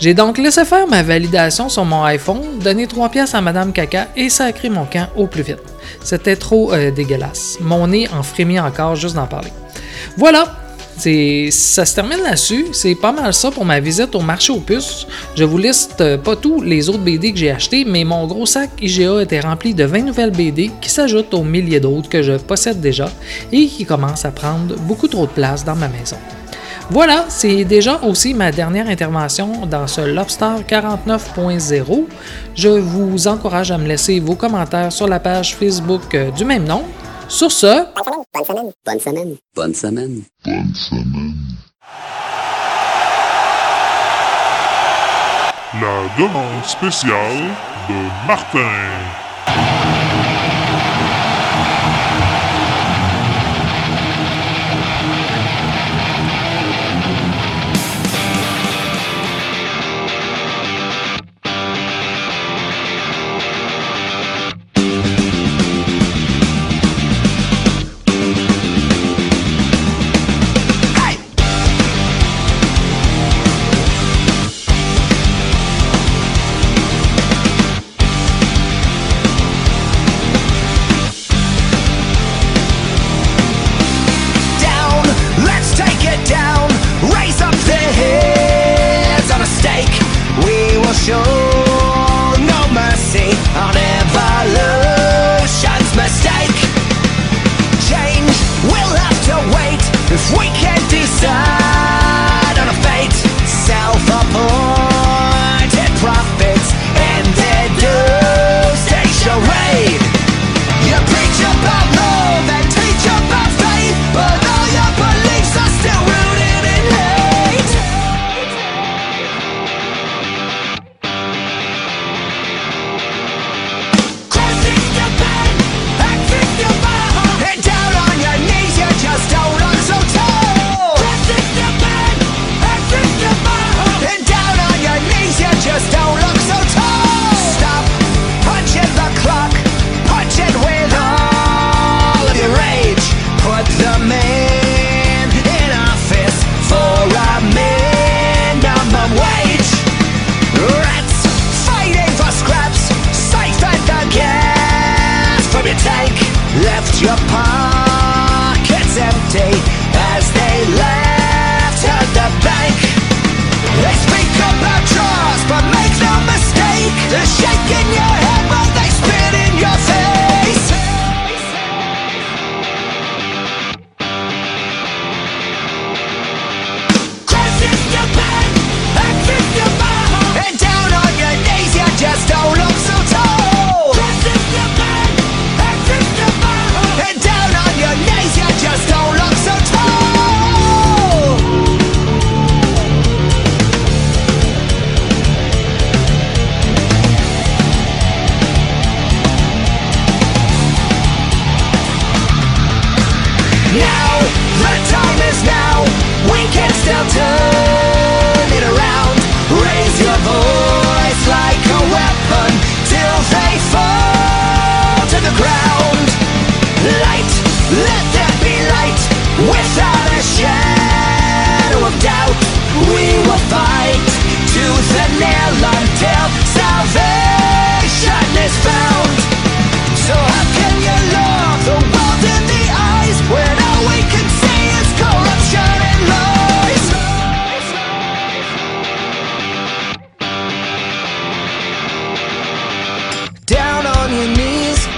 J'ai 0.00 0.12
donc 0.12 0.38
laissé 0.38 0.64
faire 0.64 0.88
ma 0.88 1.04
validation 1.04 1.68
sur 1.68 1.84
mon 1.84 2.02
iPhone, 2.02 2.58
donné 2.60 2.88
3 2.88 3.08
pièces 3.10 3.34
à 3.36 3.40
madame 3.40 3.72
Caca 3.72 4.08
et 4.16 4.28
sacré 4.28 4.68
mon 4.68 4.86
camp 4.86 5.06
au 5.14 5.28
plus 5.28 5.42
vite. 5.42 5.75
C'était 6.02 6.36
trop 6.36 6.72
euh, 6.72 6.90
dégueulasse. 6.90 7.58
Mon 7.60 7.86
nez 7.88 8.08
en 8.08 8.22
frémit 8.22 8.60
encore 8.60 8.96
juste 8.96 9.14
d'en 9.14 9.26
parler. 9.26 9.52
Voilà, 10.16 10.56
ça 10.98 11.84
se 11.84 11.94
termine 11.94 12.22
là-dessus. 12.22 12.66
C'est 12.72 12.94
pas 12.94 13.12
mal 13.12 13.32
ça 13.34 13.50
pour 13.50 13.64
ma 13.64 13.80
visite 13.80 14.14
au 14.14 14.20
marché 14.20 14.52
aux 14.52 14.60
puces. 14.60 15.06
Je 15.36 15.44
vous 15.44 15.58
liste 15.58 16.00
euh, 16.00 16.16
pas 16.16 16.36
tous 16.36 16.62
les 16.62 16.88
autres 16.88 17.00
BD 17.00 17.32
que 17.32 17.38
j'ai 17.38 17.50
achetés, 17.50 17.84
mais 17.84 18.04
mon 18.04 18.26
gros 18.26 18.46
sac 18.46 18.70
IGA 18.80 19.22
était 19.22 19.40
rempli 19.40 19.74
de 19.74 19.84
20 19.84 20.02
nouvelles 20.02 20.30
BD 20.30 20.70
qui 20.80 20.90
s'ajoutent 20.90 21.34
aux 21.34 21.44
milliers 21.44 21.80
d'autres 21.80 22.08
que 22.08 22.22
je 22.22 22.32
possède 22.32 22.80
déjà 22.80 23.10
et 23.52 23.66
qui 23.66 23.84
commencent 23.84 24.24
à 24.24 24.30
prendre 24.30 24.76
beaucoup 24.80 25.08
trop 25.08 25.26
de 25.26 25.32
place 25.32 25.64
dans 25.64 25.76
ma 25.76 25.88
maison. 25.88 26.16
Voilà, 26.90 27.24
c'est 27.28 27.64
déjà 27.64 28.00
aussi 28.02 28.32
ma 28.32 28.52
dernière 28.52 28.88
intervention 28.88 29.66
dans 29.66 29.86
ce 29.88 30.02
Lobster 30.02 30.54
49.0. 30.68 32.04
Je 32.54 32.68
vous 32.68 33.26
encourage 33.26 33.72
à 33.72 33.78
me 33.78 33.86
laisser 33.88 34.20
vos 34.20 34.36
commentaires 34.36 34.92
sur 34.92 35.08
la 35.08 35.18
page 35.18 35.56
Facebook 35.56 36.14
euh, 36.14 36.30
du 36.30 36.44
même 36.44 36.64
nom. 36.64 36.84
Sur 37.28 37.50
ce, 37.50 37.84
Bonne 38.32 38.44
semaine. 38.44 38.70
Bonne 38.84 39.00
semaine. 39.00 39.36
Bonne 39.54 39.74
semaine. 39.74 40.22
Bonne 40.44 40.74
semaine. 40.74 41.34
La 45.80 46.22
demande 46.22 46.64
spéciale 46.64 47.50
de 47.88 48.26
Martin. 48.28 48.70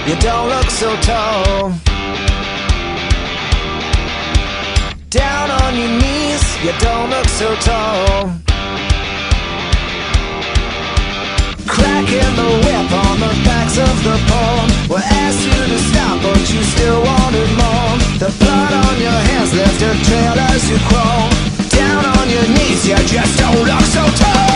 You 0.09 0.15
don't 0.15 0.49
look 0.49 0.69
so 0.71 0.89
tall. 1.01 1.71
Down 5.11 5.51
on 5.61 5.71
your 5.77 5.93
knees, 6.01 6.43
you 6.65 6.73
don't 6.79 7.11
look 7.11 7.27
so 7.27 7.53
tall. 7.67 8.31
Cracking 11.73 12.33
the 12.41 12.49
whip 12.65 12.89
on 13.05 13.15
the 13.25 13.33
backs 13.45 13.77
of 13.77 13.95
the 14.07 14.17
poor. 14.29 14.59
We 14.89 14.97
asked 14.97 15.45
you 15.45 15.61
to 15.73 15.79
stop, 15.89 16.15
but 16.23 16.41
you 16.53 16.61
still 16.73 17.01
wanted 17.03 17.49
more. 17.61 17.93
The 18.23 18.31
blood 18.41 18.73
on 18.85 18.95
your 19.05 19.19
hands 19.29 19.53
left 19.53 19.79
a 19.89 19.93
trail 20.07 20.35
as 20.49 20.69
you 20.71 20.77
crawl. 20.89 21.29
Down 21.69 22.03
on 22.17 22.25
your 22.35 22.47
knees, 22.55 22.81
you 22.87 22.97
just 23.13 23.37
don't 23.37 23.63
look 23.63 23.85
so 23.93 24.03
tall. 24.23 24.48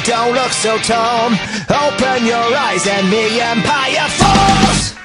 You 0.00 0.06
don't 0.06 0.34
look 0.34 0.52
so 0.52 0.78
torn. 0.78 1.34
Open 1.68 2.24
your 2.24 2.56
eyes 2.56 2.86
and 2.86 3.12
the 3.12 3.40
empire 3.42 4.08
falls. 4.08 5.00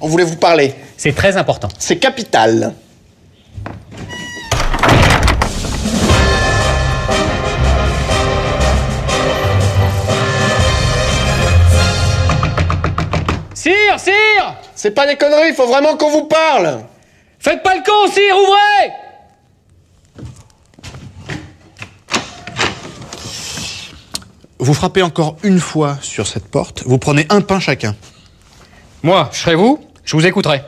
On 0.00 0.08
voulait 0.08 0.24
vous 0.24 0.36
parler. 0.36 0.74
C'est 0.96 1.14
très 1.14 1.36
important. 1.36 1.68
C'est 1.78 1.96
capital. 1.96 2.74
Sire, 13.54 13.98
sire 13.98 14.56
C'est 14.74 14.92
pas 14.92 15.06
des 15.06 15.16
conneries, 15.16 15.48
il 15.50 15.54
faut 15.54 15.66
vraiment 15.66 15.96
qu'on 15.96 16.10
vous 16.10 16.24
parle 16.24 16.80
Faites 17.38 17.62
pas 17.62 17.74
le 17.74 17.82
con, 17.82 18.10
sire, 18.10 18.36
ouvrez 18.36 18.92
Vous 24.58 24.74
frappez 24.74 25.02
encore 25.02 25.36
une 25.42 25.58
fois 25.58 25.98
sur 26.00 26.26
cette 26.26 26.46
porte, 26.46 26.84
vous 26.84 26.98
prenez 26.98 27.26
un 27.30 27.40
pain 27.40 27.60
chacun. 27.60 27.94
Moi, 29.02 29.30
je 29.32 29.38
serais 29.38 29.54
vous, 29.54 29.78
je 30.04 30.16
vous 30.16 30.26
écouterais. 30.26 30.64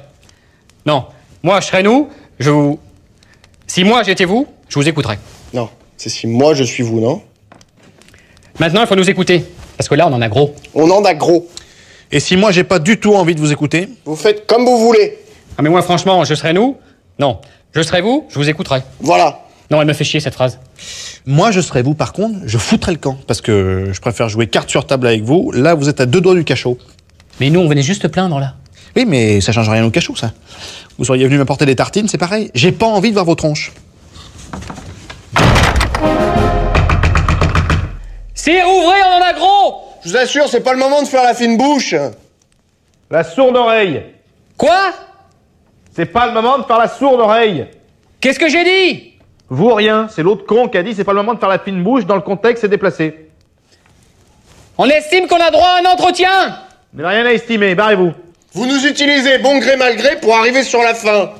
Non, 0.86 1.04
moi, 1.42 1.60
je 1.60 1.66
serais 1.66 1.82
nous, 1.82 2.08
je 2.38 2.50
vous... 2.50 2.78
Si 3.66 3.84
moi, 3.84 4.02
j'étais 4.02 4.24
vous, 4.24 4.46
je 4.68 4.78
vous 4.78 4.88
écouterais. 4.88 5.18
Non, 5.52 5.68
c'est 5.96 6.08
si 6.08 6.26
moi, 6.26 6.54
je 6.54 6.64
suis 6.64 6.82
vous, 6.82 7.00
non 7.00 7.22
Maintenant, 8.58 8.80
il 8.82 8.86
faut 8.86 8.96
nous 8.96 9.10
écouter, 9.10 9.44
parce 9.76 9.88
que 9.88 9.94
là, 9.94 10.08
on 10.08 10.12
en 10.12 10.22
a 10.22 10.28
gros. 10.28 10.54
On 10.74 10.90
en 10.90 11.04
a 11.04 11.14
gros. 11.14 11.48
Et 12.10 12.20
si 12.20 12.36
moi, 12.36 12.52
j'ai 12.52 12.64
pas 12.64 12.78
du 12.78 12.98
tout 12.98 13.14
envie 13.14 13.34
de 13.34 13.40
vous 13.40 13.52
écouter? 13.52 13.88
Vous 14.04 14.16
faites 14.16 14.46
comme 14.46 14.64
vous 14.64 14.78
voulez. 14.78 15.18
Ah, 15.58 15.62
mais 15.62 15.68
moi, 15.70 15.82
franchement, 15.82 16.24
je 16.24 16.34
serai 16.34 16.52
nous? 16.52 16.76
Non. 17.18 17.38
Je 17.74 17.82
serai 17.82 18.00
vous, 18.02 18.26
je 18.28 18.38
vous 18.38 18.48
écouterai. 18.48 18.82
Voilà. 19.00 19.40
Non, 19.70 19.80
elle 19.80 19.88
me 19.88 19.94
fait 19.94 20.04
chier 20.04 20.20
cette 20.20 20.34
phrase. 20.34 20.58
Moi, 21.24 21.50
je 21.50 21.60
serai 21.60 21.82
vous, 21.82 21.94
par 21.94 22.12
contre, 22.12 22.40
je 22.44 22.58
foutrais 22.58 22.92
le 22.92 22.98
camp. 22.98 23.16
Parce 23.26 23.40
que 23.40 23.90
je 23.92 24.00
préfère 24.00 24.28
jouer 24.28 24.46
carte 24.46 24.68
sur 24.68 24.86
table 24.86 25.06
avec 25.06 25.22
vous. 25.22 25.50
Là, 25.52 25.74
vous 25.74 25.88
êtes 25.88 26.00
à 26.00 26.06
deux 26.06 26.20
doigts 26.20 26.34
du 26.34 26.44
cachot. 26.44 26.76
Mais 27.40 27.50
nous, 27.50 27.60
on 27.60 27.68
venait 27.68 27.82
juste 27.82 28.08
plaindre 28.08 28.38
là. 28.38 28.54
Oui, 28.94 29.04
mais 29.06 29.40
ça 29.40 29.52
change 29.52 29.68
rien 29.68 29.84
au 29.84 29.90
cachot, 29.90 30.14
ça. 30.14 30.32
Vous 30.98 31.04
seriez 31.04 31.26
venu 31.26 31.38
m'apporter 31.38 31.66
des 31.66 31.76
tartines, 31.76 32.08
c'est 32.08 32.18
pareil. 32.18 32.50
J'ai 32.54 32.72
pas 32.72 32.86
envie 32.86 33.08
de 33.08 33.14
voir 33.14 33.24
vos 33.24 33.34
tronches. 33.34 33.72
C'est 38.34 38.62
ouvré, 38.64 38.96
on 39.06 39.22
en 39.22 39.24
a 39.24 39.32
gros 39.34 39.84
Je 40.04 40.10
vous 40.10 40.16
assure, 40.16 40.48
c'est 40.48 40.60
pas 40.60 40.72
le 40.72 40.78
moment 40.78 41.02
de 41.02 41.06
faire 41.06 41.22
la 41.22 41.34
fine 41.34 41.56
bouche. 41.56 41.94
La 43.10 43.24
sourde 43.24 43.56
oreille. 43.56 44.02
Quoi? 44.56 44.92
C'est 45.94 46.06
pas 46.06 46.26
le 46.26 46.32
moment 46.32 46.58
de 46.58 46.64
faire 46.64 46.78
la 46.78 46.88
sourde 46.88 47.20
oreille. 47.20 47.66
Qu'est-ce 48.20 48.38
que 48.38 48.48
j'ai 48.48 48.64
dit? 48.64 49.12
Vous 49.48 49.74
rien, 49.74 50.08
c'est 50.10 50.22
l'autre 50.22 50.46
con 50.46 50.68
qui 50.68 50.78
a 50.78 50.82
dit 50.82 50.94
c'est 50.94 51.04
pas 51.04 51.12
le 51.12 51.18
moment 51.18 51.34
de 51.34 51.38
faire 51.38 51.48
la 51.48 51.58
fine 51.58 51.82
bouche 51.82 52.06
dans 52.06 52.14
le 52.14 52.22
contexte 52.22 52.62
c'est 52.62 52.68
déplacé. 52.68 53.28
On 54.78 54.86
estime 54.86 55.26
qu'on 55.28 55.40
a 55.40 55.50
droit 55.50 55.68
à 55.68 55.80
un 55.82 55.92
entretien 55.92 56.58
mais 56.94 57.06
rien 57.06 57.24
à 57.24 57.32
estimer, 57.32 57.74
barrez-vous. 57.74 58.12
Vous 58.52 58.66
nous 58.66 58.86
utilisez 58.86 59.38
bon 59.38 59.58
gré 59.58 59.76
mal 59.76 59.96
gré 59.96 60.16
pour 60.20 60.36
arriver 60.36 60.62
sur 60.62 60.82
la 60.82 60.94
fin. 60.94 61.30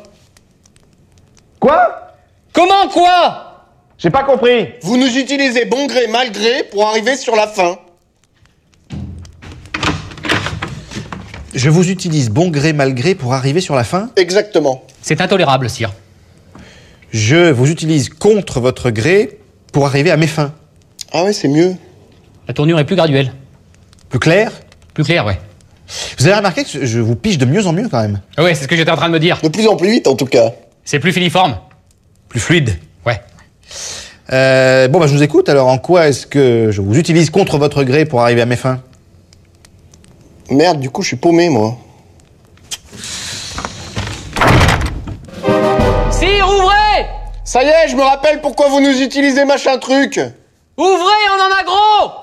Quoi? 1.60 2.14
Comment 2.54 2.88
quoi? 2.88 3.66
J'ai 3.98 4.08
pas 4.08 4.24
compris. 4.24 4.68
Vous 4.82 4.96
nous 4.96 5.18
utilisez 5.18 5.66
bon 5.66 5.86
gré 5.86 6.06
mal 6.06 6.32
gré 6.32 6.64
pour 6.70 6.88
arriver 6.88 7.16
sur 7.16 7.36
la 7.36 7.46
fin. 7.46 7.78
Je 11.54 11.68
vous 11.68 11.90
utilise 11.90 12.30
bon 12.30 12.48
gré 12.48 12.72
mal 12.72 12.94
gré 12.94 13.14
pour 13.14 13.34
arriver 13.34 13.60
sur 13.60 13.74
la 13.74 13.84
fin? 13.84 14.10
Exactement. 14.16 14.84
C'est 15.02 15.20
intolérable, 15.20 15.68
sire. 15.68 15.92
Je 17.10 17.50
vous 17.50 17.70
utilise 17.70 18.08
contre 18.08 18.58
votre 18.60 18.90
gré 18.90 19.38
pour 19.70 19.84
arriver 19.84 20.10
à 20.10 20.16
mes 20.16 20.26
fins. 20.26 20.54
Ah 21.12 21.24
ouais, 21.24 21.34
c'est 21.34 21.48
mieux. 21.48 21.76
La 22.48 22.54
tournure 22.54 22.78
est 22.78 22.86
plus 22.86 22.96
graduelle. 22.96 23.34
Plus 24.08 24.18
clair 24.18 24.50
Plus 24.94 25.04
clair, 25.04 25.24
ouais. 25.26 25.38
Vous 26.18 26.26
avez 26.26 26.36
remarqué 26.36 26.64
que 26.64 26.86
je 26.86 27.00
vous 27.00 27.16
pige 27.16 27.38
de 27.38 27.44
mieux 27.44 27.66
en 27.66 27.72
mieux 27.72 27.88
quand 27.88 28.00
même 28.00 28.20
Ah 28.36 28.42
Ouais, 28.42 28.54
c'est 28.54 28.64
ce 28.64 28.68
que 28.68 28.76
j'étais 28.76 28.90
en 28.90 28.96
train 28.96 29.08
de 29.08 29.12
me 29.14 29.20
dire. 29.20 29.38
De 29.42 29.48
plus 29.48 29.66
en 29.66 29.76
plus 29.76 29.90
vite 29.90 30.06
en 30.06 30.14
tout 30.14 30.26
cas. 30.26 30.52
C'est 30.84 30.98
plus 30.98 31.12
filiforme. 31.12 31.56
Plus 32.28 32.40
fluide 32.40 32.76
Ouais. 33.06 33.20
Euh, 34.32 34.88
bon, 34.88 34.98
bah, 35.00 35.06
je 35.06 35.12
vous 35.12 35.22
écoute. 35.22 35.48
Alors, 35.48 35.68
en 35.68 35.78
quoi 35.78 36.08
est-ce 36.08 36.26
que 36.26 36.68
je 36.70 36.80
vous 36.80 36.96
utilise 36.96 37.30
contre 37.30 37.58
votre 37.58 37.84
gré 37.84 38.04
pour 38.04 38.22
arriver 38.22 38.40
à 38.40 38.46
mes 38.46 38.56
fins? 38.56 38.80
Merde, 40.50 40.80
du 40.80 40.90
coup, 40.90 41.02
je 41.02 41.08
suis 41.08 41.16
paumé, 41.16 41.48
moi. 41.48 41.76
Sire, 46.10 46.46
ouvrez 46.48 47.06
Ça 47.44 47.62
y 47.62 47.66
est, 47.66 47.88
je 47.88 47.96
me 47.96 48.02
rappelle 48.02 48.40
pourquoi 48.40 48.68
vous 48.68 48.80
nous 48.80 49.00
utilisez 49.02 49.44
machin 49.44 49.78
truc. 49.78 50.18
Ouvrez, 50.78 51.22
on 51.36 51.42
en 51.42 51.60
a 51.60 51.64
gros 51.64 52.21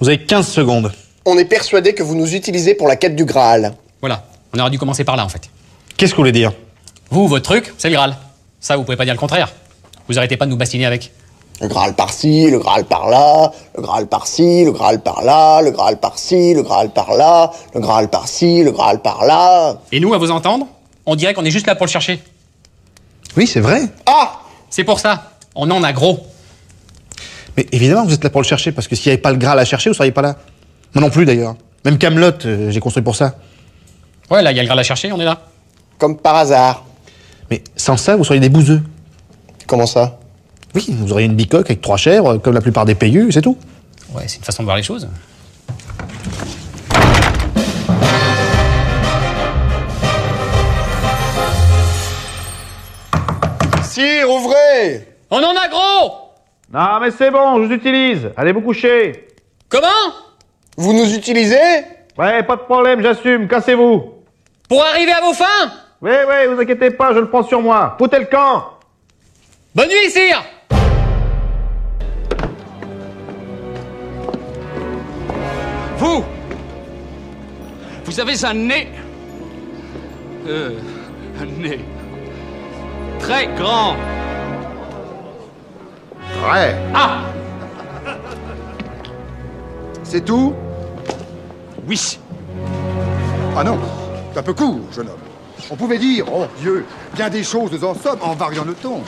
Vous 0.00 0.08
avez 0.08 0.18
15 0.18 0.46
secondes. 0.46 0.92
On 1.24 1.38
est 1.38 1.44
persuadé 1.44 1.94
que 1.94 2.02
vous 2.02 2.14
nous 2.14 2.34
utilisez 2.34 2.74
pour 2.74 2.88
la 2.88 2.96
quête 2.96 3.16
du 3.16 3.24
Graal. 3.24 3.74
Voilà, 4.00 4.24
on 4.54 4.58
aurait 4.58 4.70
dû 4.70 4.78
commencer 4.78 5.04
par 5.04 5.16
là 5.16 5.24
en 5.24 5.28
fait. 5.28 5.48
Qu'est-ce 5.96 6.12
que 6.12 6.16
vous 6.16 6.22
voulez 6.22 6.32
dire? 6.32 6.52
Vous, 7.10 7.26
votre 7.28 7.44
truc, 7.44 7.72
c'est 7.78 7.88
le 7.88 7.94
Graal. 7.94 8.16
Ça, 8.60 8.76
vous 8.76 8.84
pouvez 8.84 8.96
pas 8.96 9.04
dire 9.04 9.14
le 9.14 9.18
contraire. 9.20 9.52
Vous 10.08 10.18
arrêtez 10.18 10.36
pas 10.36 10.44
de 10.44 10.50
nous 10.50 10.56
bastiner 10.56 10.86
avec. 10.86 11.12
Le 11.60 11.68
Graal 11.68 11.94
par-ci, 11.94 12.50
le 12.50 12.58
Graal 12.58 12.84
par-là, 12.84 13.50
le 13.74 13.82
Graal 13.82 14.06
par-ci, 14.06 14.64
le 14.64 14.72
Graal 14.72 15.00
par-là, 15.00 15.62
le 15.62 15.70
Graal 15.70 15.98
par-ci, 15.98 16.52
le 16.52 16.62
Graal 16.62 16.90
par-là, 16.90 17.50
le 17.74 17.80
Graal 17.80 18.10
par-ci, 18.10 18.62
le 18.62 18.72
Graal 18.72 19.00
par-là. 19.00 19.78
Et 19.90 20.00
nous, 20.00 20.12
à 20.12 20.18
vous 20.18 20.30
entendre, 20.30 20.66
on 21.06 21.16
dirait 21.16 21.32
qu'on 21.32 21.44
est 21.46 21.50
juste 21.50 21.66
là 21.66 21.74
pour 21.74 21.86
le 21.86 21.90
chercher. 21.90 22.22
Oui, 23.36 23.46
c'est 23.46 23.60
vrai. 23.60 23.82
Ah 24.04 24.40
C'est 24.68 24.84
pour 24.84 25.00
ça, 25.00 25.32
on 25.54 25.70
en 25.70 25.82
a 25.82 25.92
gros. 25.94 26.26
Mais 27.56 27.66
évidemment, 27.72 28.04
vous 28.04 28.14
êtes 28.14 28.24
là 28.24 28.30
pour 28.30 28.42
le 28.42 28.46
chercher, 28.46 28.72
parce 28.72 28.86
que 28.86 28.96
s'il 28.96 29.10
n'y 29.10 29.14
avait 29.14 29.22
pas 29.22 29.32
le 29.32 29.38
Graal 29.38 29.58
à 29.58 29.64
chercher, 29.64 29.90
vous 29.90 29.94
seriez 29.94 30.12
pas 30.12 30.22
là. 30.22 30.36
Moi 30.94 31.02
non 31.02 31.10
plus, 31.10 31.24
d'ailleurs. 31.24 31.56
Même 31.84 31.98
Camelot, 31.98 32.32
euh, 32.44 32.70
j'ai 32.70 32.80
construit 32.80 33.02
pour 33.02 33.16
ça. 33.16 33.36
Ouais, 34.30 34.42
là, 34.42 34.50
il 34.52 34.56
y 34.56 34.60
a 34.60 34.62
le 34.62 34.66
Graal 34.66 34.78
à 34.78 34.82
chercher, 34.82 35.12
on 35.12 35.20
est 35.20 35.24
là. 35.24 35.40
Comme 35.98 36.18
par 36.18 36.36
hasard. 36.36 36.84
Mais 37.50 37.62
sans 37.76 37.96
ça, 37.96 38.16
vous 38.16 38.24
seriez 38.24 38.40
des 38.40 38.48
bouseux. 38.48 38.82
Comment 39.66 39.86
ça? 39.86 40.18
Oui, 40.74 40.86
vous 40.90 41.12
auriez 41.12 41.26
une 41.26 41.34
bicoque 41.34 41.66
avec 41.66 41.80
trois 41.80 41.96
chèvres, 41.96 42.36
comme 42.38 42.54
la 42.54 42.60
plupart 42.60 42.84
des 42.84 42.94
payus, 42.94 43.32
c'est 43.32 43.42
tout. 43.42 43.56
Ouais, 44.12 44.24
c'est 44.26 44.38
une 44.38 44.44
façon 44.44 44.62
de 44.62 44.66
voir 44.66 44.76
les 44.76 44.82
choses. 44.82 45.08
Sire, 53.82 54.28
ouvrez 54.28 55.08
On 55.30 55.38
en 55.38 55.56
a 55.56 55.68
gros 55.68 56.25
Non, 56.72 57.00
mais 57.00 57.10
c'est 57.12 57.30
bon, 57.30 57.56
je 57.62 57.66
vous 57.66 57.72
utilise. 57.72 58.30
Allez 58.36 58.52
vous 58.52 58.60
coucher. 58.60 59.28
Comment? 59.68 59.86
Vous 60.76 60.92
nous 60.92 61.14
utilisez? 61.14 61.56
Ouais, 62.18 62.42
pas 62.42 62.56
de 62.56 62.62
problème, 62.62 63.02
j'assume. 63.02 63.46
Cassez-vous. 63.46 64.14
Pour 64.68 64.84
arriver 64.84 65.12
à 65.12 65.20
vos 65.20 65.32
fins? 65.32 65.72
Oui, 66.02 66.10
oui, 66.28 66.54
vous 66.54 66.60
inquiétez 66.60 66.90
pas, 66.90 67.14
je 67.14 67.20
le 67.20 67.28
prends 67.28 67.44
sur 67.44 67.62
moi. 67.62 67.94
Foutez 67.98 68.18
le 68.18 68.24
camp? 68.26 68.64
Bonne 69.74 69.88
nuit, 69.88 70.10
sire 70.10 70.42
Vous 75.98 76.24
Vous 78.04 78.20
avez 78.20 78.44
un 78.44 78.54
nez. 78.54 78.88
Euh, 80.46 80.70
un 81.40 81.46
nez. 81.60 81.80
Très 83.18 83.46
grand. 83.56 83.96
Ah 86.48 87.22
C'est 90.04 90.24
tout 90.24 90.54
Oui. 91.88 92.18
Ah 93.56 93.64
non, 93.64 93.78
c'est 94.32 94.38
un 94.38 94.42
peu 94.42 94.54
court, 94.54 94.80
jeune 94.92 95.08
homme. 95.08 95.16
On 95.70 95.76
pouvait 95.76 95.98
dire, 95.98 96.26
oh 96.32 96.46
Dieu, 96.60 96.84
bien 97.14 97.28
des 97.30 97.42
choses 97.42 97.82
en 97.82 97.94
somme 97.94 98.18
en 98.20 98.34
variant 98.34 98.64
le 98.64 98.74
ton. 98.74 99.02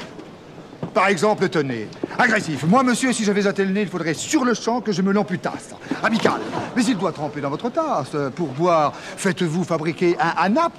Par 0.95 1.09
exemple, 1.09 1.49
tenez, 1.49 1.87
agressif. 2.19 2.65
Moi, 2.65 2.83
monsieur, 2.83 3.13
si 3.13 3.25
j'avais 3.25 3.47
un 3.47 3.53
tel 3.53 3.73
nez, 3.73 3.83
il 3.83 3.89
faudrait 3.89 4.15
sur 4.15 4.45
le 4.45 4.55
champ 4.55 4.81
que 4.81 4.91
je 4.91 5.03
me 5.03 5.13
l'amputasse. 5.13 5.75
Amical. 6.03 6.41
Mais 6.75 6.85
il 6.85 6.97
doit 6.97 7.13
tremper 7.13 7.41
dans 7.41 7.51
votre 7.51 7.71
tasse. 7.71 8.17
Pour 8.35 8.49
boire, 8.49 8.93
faites-vous 8.95 9.63
fabriquer 9.65 10.17
un 10.19 10.33
anap 10.43 10.73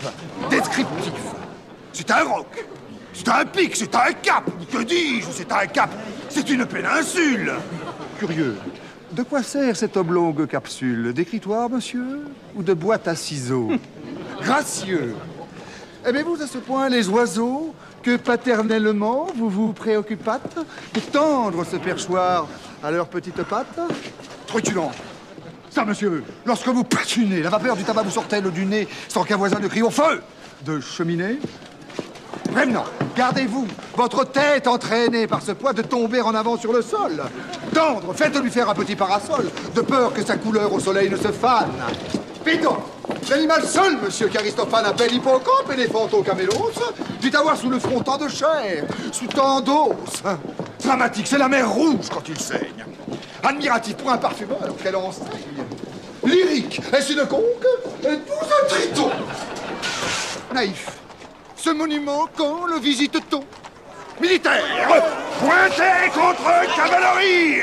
descriptif. 0.49 1.13
C'est 1.93 2.09
un 2.11 2.23
roc. 2.23 2.65
C'est 3.13 3.29
un 3.29 3.45
pic, 3.45 3.75
c'est 3.75 3.93
un 3.95 4.11
cap. 4.21 4.49
Que 4.71 4.83
dis-je 4.83 5.27
C'est 5.31 5.51
un 5.51 5.67
cap. 5.67 5.89
C'est 6.29 6.49
une 6.49 6.65
péninsule. 6.65 7.53
Curieux. 8.19 8.55
De 9.11 9.23
quoi 9.23 9.41
sert 9.41 9.75
cette 9.75 9.97
oblongue 9.97 10.47
capsule? 10.47 11.13
D'écritoire, 11.13 11.69
monsieur? 11.69 12.21
Ou 12.55 12.61
de 12.61 12.73
boîte 12.73 13.07
à 13.07 13.15
ciseaux? 13.15 13.69
Gracieux. 14.41 15.15
Aimez-vous 16.05 16.41
à 16.41 16.47
ce 16.47 16.59
point 16.59 16.87
les 16.87 17.09
oiseaux 17.09 17.73
que 18.03 18.15
paternellement 18.15 19.27
vous 19.35 19.49
vous 19.49 19.73
préoccupâtes 19.73 20.59
de 20.93 20.99
tendre 20.99 21.65
ce 21.65 21.75
perchoir 21.75 22.47
à 22.83 22.91
leurs 22.91 23.07
petites 23.07 23.43
pattes 23.43 23.79
Truculent. 24.47 24.91
Ça, 25.69 25.83
monsieur, 25.85 26.23
lorsque 26.45 26.67
vous 26.67 26.83
patinez, 26.83 27.41
la 27.41 27.49
vapeur 27.49 27.75
du 27.75 27.83
tabac 27.83 28.03
vous 28.03 28.11
sort-elle 28.11 28.49
du 28.51 28.65
nez 28.65 28.87
sans 29.07 29.23
qu'un 29.23 29.37
voisin 29.37 29.59
ne 29.59 29.67
crie 29.67 29.81
au 29.81 29.89
feu? 29.89 30.21
De 30.65 30.79
cheminée? 30.79 31.39
Prévenant, 32.51 32.85
gardez-vous, 33.19 33.67
votre 33.97 34.23
tête 34.23 34.65
entraînée 34.65 35.27
par 35.27 35.41
ce 35.41 35.51
poids 35.51 35.73
de 35.73 35.81
tomber 35.81 36.21
en 36.21 36.33
avant 36.33 36.57
sur 36.57 36.71
le 36.71 36.81
sol. 36.81 37.21
Tendre, 37.73 38.13
faites-lui 38.15 38.49
faire 38.49 38.69
un 38.69 38.73
petit 38.73 38.95
parasol, 38.95 39.51
de 39.75 39.81
peur 39.81 40.13
que 40.13 40.23
sa 40.23 40.37
couleur 40.37 40.71
au 40.71 40.79
soleil 40.79 41.09
ne 41.09 41.17
se 41.17 41.29
fane. 41.29 41.69
Pédon, 42.45 42.77
l'animal 43.29 43.67
seul, 43.67 43.97
monsieur 44.01 44.29
qu'Aristophane 44.29 44.85
appelle 44.85 45.13
hippocampe, 45.13 45.69
éléphanto-camélos, 45.69 46.71
dit 47.19 47.35
avoir 47.35 47.57
sous 47.57 47.69
le 47.69 47.77
front 47.77 47.99
tant 47.99 48.15
de 48.15 48.29
chair, 48.29 48.85
sous 49.11 49.27
tant 49.27 49.59
d'os. 49.59 50.23
Dramatique, 50.81 51.27
c'est 51.27 51.37
la 51.37 51.49
mer 51.49 51.69
rouge 51.69 52.07
quand 52.09 52.23
il 52.29 52.39
saigne. 52.39 52.85
Admiratif 53.43 53.97
pour 53.97 54.11
un 54.11 54.17
parfumeur, 54.17 54.73
quelle 54.81 54.95
enseigne. 54.95 55.65
Lyrique, 56.23 56.81
est-ce 56.93 57.11
une 57.11 57.27
conque? 57.27 57.67
Êtes-vous 58.01 58.45
un 58.45 58.67
triton? 58.69 59.11
Naïf. 60.53 60.87
Ce 61.61 61.69
monument, 61.71 62.25
quand 62.37 62.65
le 62.67 62.79
visite-t-on 62.79 63.43
Militaire 64.21 64.63
Pointez 65.39 66.09
contre 66.13 66.75
cavalerie 66.75 67.61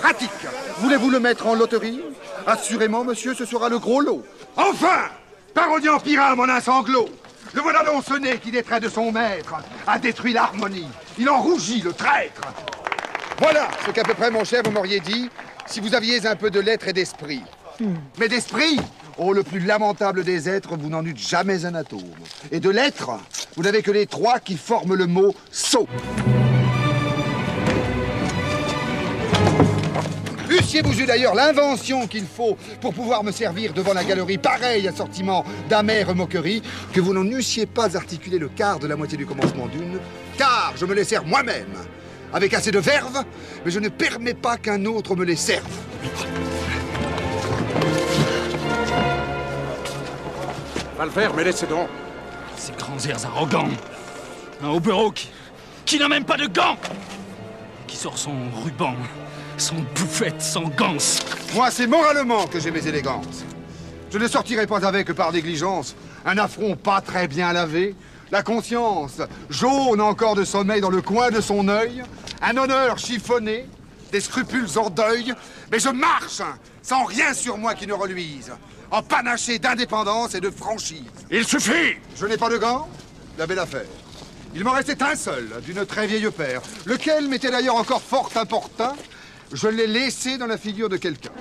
Pratique 0.00 0.30
Voulez-vous 0.78 1.10
le 1.10 1.20
mettre 1.20 1.46
en 1.46 1.54
loterie 1.54 2.00
Assurément, 2.46 3.04
monsieur, 3.04 3.34
ce 3.34 3.44
sera 3.44 3.68
le 3.68 3.78
gros 3.78 4.00
lot. 4.00 4.24
Enfin 4.56 5.10
Parodie 5.52 5.90
en 5.90 5.98
pyramide 5.98 6.40
en 6.40 6.48
un 6.48 6.60
sanglot 6.60 7.10
Le 7.52 7.60
voilà 7.60 7.84
donc 7.84 8.04
ce 8.04 8.14
nez 8.14 8.38
qui, 8.38 8.50
détrait 8.50 8.80
de 8.80 8.88
son 8.88 9.12
maître, 9.12 9.54
a 9.86 9.98
détruit 9.98 10.32
l'harmonie. 10.32 10.88
Il 11.18 11.28
en 11.28 11.42
rougit, 11.42 11.82
le 11.82 11.92
traître 11.92 12.40
Voilà 13.38 13.68
ce 13.84 13.90
qu'à 13.90 14.02
peu 14.02 14.14
près, 14.14 14.30
mon 14.30 14.44
cher, 14.44 14.62
vous 14.64 14.70
m'auriez 14.70 15.00
dit 15.00 15.28
si 15.66 15.80
vous 15.80 15.94
aviez 15.94 16.26
un 16.26 16.36
peu 16.36 16.48
de 16.48 16.60
lettres 16.60 16.88
et 16.88 16.94
d'esprit. 16.94 17.42
Mais 18.18 18.28
d'esprit 18.28 18.78
Oh, 19.18 19.32
le 19.32 19.42
plus 19.42 19.60
lamentable 19.60 20.24
des 20.24 20.46
êtres, 20.46 20.76
vous 20.76 20.90
n'en 20.90 21.04
eûtes 21.04 21.18
jamais 21.18 21.64
un 21.64 21.74
atome. 21.74 22.02
Et 22.52 22.60
de 22.60 22.68
lettres, 22.68 23.12
vous 23.56 23.62
n'avez 23.62 23.80
que 23.80 23.90
les 23.90 24.06
trois 24.06 24.40
qui 24.40 24.58
forment 24.58 24.94
le 24.94 25.06
mot 25.06 25.34
sot. 25.50 25.88
Eussiez-vous 30.50 31.00
eu 31.00 31.06
d'ailleurs 31.06 31.34
l'invention 31.34 32.06
qu'il 32.06 32.26
faut 32.26 32.58
pour 32.80 32.92
pouvoir 32.92 33.24
me 33.24 33.32
servir 33.32 33.72
devant 33.72 33.94
la 33.94 34.04
galerie 34.04 34.38
pareil 34.38 34.86
assortiment 34.86 35.44
d'amères 35.68 36.14
moqueries, 36.14 36.62
que 36.92 37.00
vous 37.00 37.14
n'en 37.14 37.24
eussiez 37.24 37.64
pas 37.66 37.96
articulé 37.96 38.38
le 38.38 38.48
quart 38.48 38.78
de 38.78 38.86
la 38.86 38.96
moitié 38.96 39.16
du 39.16 39.24
commencement 39.24 39.66
d'une, 39.66 39.98
car 40.36 40.74
je 40.76 40.84
me 40.84 40.94
les 40.94 41.04
sers 41.04 41.24
moi-même 41.24 41.74
avec 42.32 42.52
assez 42.52 42.70
de 42.70 42.78
verve, 42.78 43.24
mais 43.64 43.70
je 43.70 43.80
ne 43.80 43.88
permets 43.88 44.34
pas 44.34 44.56
qu'un 44.56 44.84
autre 44.84 45.16
me 45.16 45.24
les 45.24 45.36
serve. 45.36 45.64
Va 50.96 51.04
le 51.04 51.10
faire, 51.10 51.34
mais 51.34 51.44
laissez 51.44 51.66
donc. 51.66 51.88
Ces 52.56 52.72
grands 52.72 52.98
airs 53.06 53.26
arrogants. 53.26 53.68
Un 54.62 54.68
au 54.68 54.80
bureau 54.80 55.10
qui, 55.10 55.30
qui 55.84 55.98
n'a 55.98 56.08
même 56.08 56.24
pas 56.24 56.38
de 56.38 56.46
gants. 56.46 56.78
Qui 57.86 57.96
sort 57.96 58.16
son 58.16 58.32
ruban, 58.64 58.94
son 59.58 59.76
bouffette, 59.94 60.40
son 60.40 60.68
gants. 60.68 60.96
Moi, 61.54 61.70
c'est 61.70 61.86
moralement 61.86 62.46
que 62.46 62.58
j'ai 62.58 62.70
mes 62.70 62.86
élégances. 62.86 63.44
Je 64.10 64.18
ne 64.18 64.26
sortirai 64.26 64.66
pas 64.66 64.86
avec 64.86 65.12
par 65.12 65.32
négligence. 65.32 65.94
Un 66.24 66.38
affront 66.38 66.76
pas 66.76 67.02
très 67.02 67.28
bien 67.28 67.52
lavé, 67.52 67.94
la 68.32 68.42
conscience 68.42 69.20
jaune 69.50 70.00
encore 70.00 70.34
de 70.34 70.44
sommeil 70.44 70.80
dans 70.80 70.90
le 70.90 71.02
coin 71.02 71.30
de 71.30 71.40
son 71.40 71.68
œil, 71.68 72.02
un 72.42 72.56
honneur 72.56 72.98
chiffonné, 72.98 73.66
des 74.16 74.22
scrupules 74.22 74.78
en 74.78 74.88
deuil, 74.88 75.34
mais 75.70 75.78
je 75.78 75.90
marche 75.90 76.40
sans 76.80 77.04
rien 77.04 77.34
sur 77.34 77.58
moi 77.58 77.74
qui 77.74 77.86
ne 77.86 77.92
reluise, 77.92 78.50
en 78.90 79.02
panaché 79.02 79.58
d'indépendance 79.58 80.34
et 80.34 80.40
de 80.40 80.48
franchise. 80.48 81.04
Il 81.30 81.46
suffit 81.46 81.96
Je 82.16 82.24
n'ai 82.24 82.38
pas 82.38 82.48
de 82.48 82.56
gants 82.56 82.88
La 83.36 83.46
belle 83.46 83.58
affaire. 83.58 83.84
Il 84.54 84.64
m'en 84.64 84.70
restait 84.70 85.02
un 85.02 85.14
seul, 85.14 85.50
d'une 85.66 85.84
très 85.84 86.06
vieille 86.06 86.30
paire, 86.30 86.62
lequel 86.86 87.28
m'était 87.28 87.50
d'ailleurs 87.50 87.74
encore 87.74 88.00
fort 88.00 88.30
importun. 88.36 88.94
Je 89.52 89.68
l'ai 89.68 89.86
laissé 89.86 90.38
dans 90.38 90.46
la 90.46 90.56
figure 90.56 90.88
de 90.88 90.96
quelqu'un. 90.96 91.32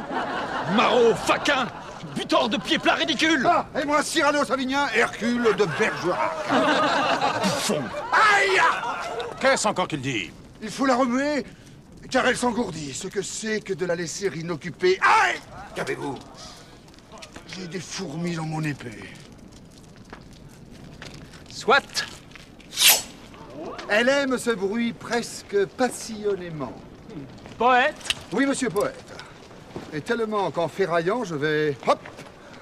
Maraud, 0.76 1.16
faquin, 1.26 1.68
butor 2.14 2.50
de 2.50 2.58
pieds 2.58 2.78
plats 2.78 2.96
ridicule. 2.96 3.48
Ah, 3.50 3.68
et 3.82 3.86
moi, 3.86 4.04
Cyrano 4.04 4.44
Savinien, 4.44 4.88
Hercule 4.94 5.48
de 5.58 5.66
Bergerac. 5.80 6.46
Bouffon 7.42 7.84
Aïe 8.12 8.60
Qu'est-ce 9.40 9.66
encore 9.66 9.88
qu'il 9.88 10.02
dit? 10.02 10.30
Il 10.62 10.70
faut 10.70 10.86
la 10.86 10.96
remuer, 10.96 11.46
car 12.10 12.28
elle 12.28 12.38
s'engourdit. 12.38 12.94
Ce 12.94 13.08
que 13.08 13.22
c'est 13.22 13.62
que 13.62 13.74
de 13.74 13.86
la 13.86 13.96
laisser 13.96 14.28
inoccupée. 14.36 15.00
Aïe 15.02 15.40
Qu'avez-vous 15.76 16.16
J'ai 17.56 17.68
des 17.68 17.80
fourmis 17.80 18.36
dans 18.36 18.46
mon 18.46 18.64
épée. 18.64 19.04
Soit. 21.50 22.06
Elle 23.90 24.10
aime 24.10 24.38
ce 24.38 24.52
bruit 24.52 24.94
presque 24.94 25.66
passionnément. 25.78 26.74
Poète 27.58 27.96
Oui, 28.32 28.46
monsieur 28.46 28.70
poète. 28.70 29.04
Et 29.94 30.02
tellement 30.02 30.52
qu'en 30.52 30.68
ferraillant, 30.68 31.24
je 31.24 31.36
vais, 31.36 31.78
hop, 31.88 32.00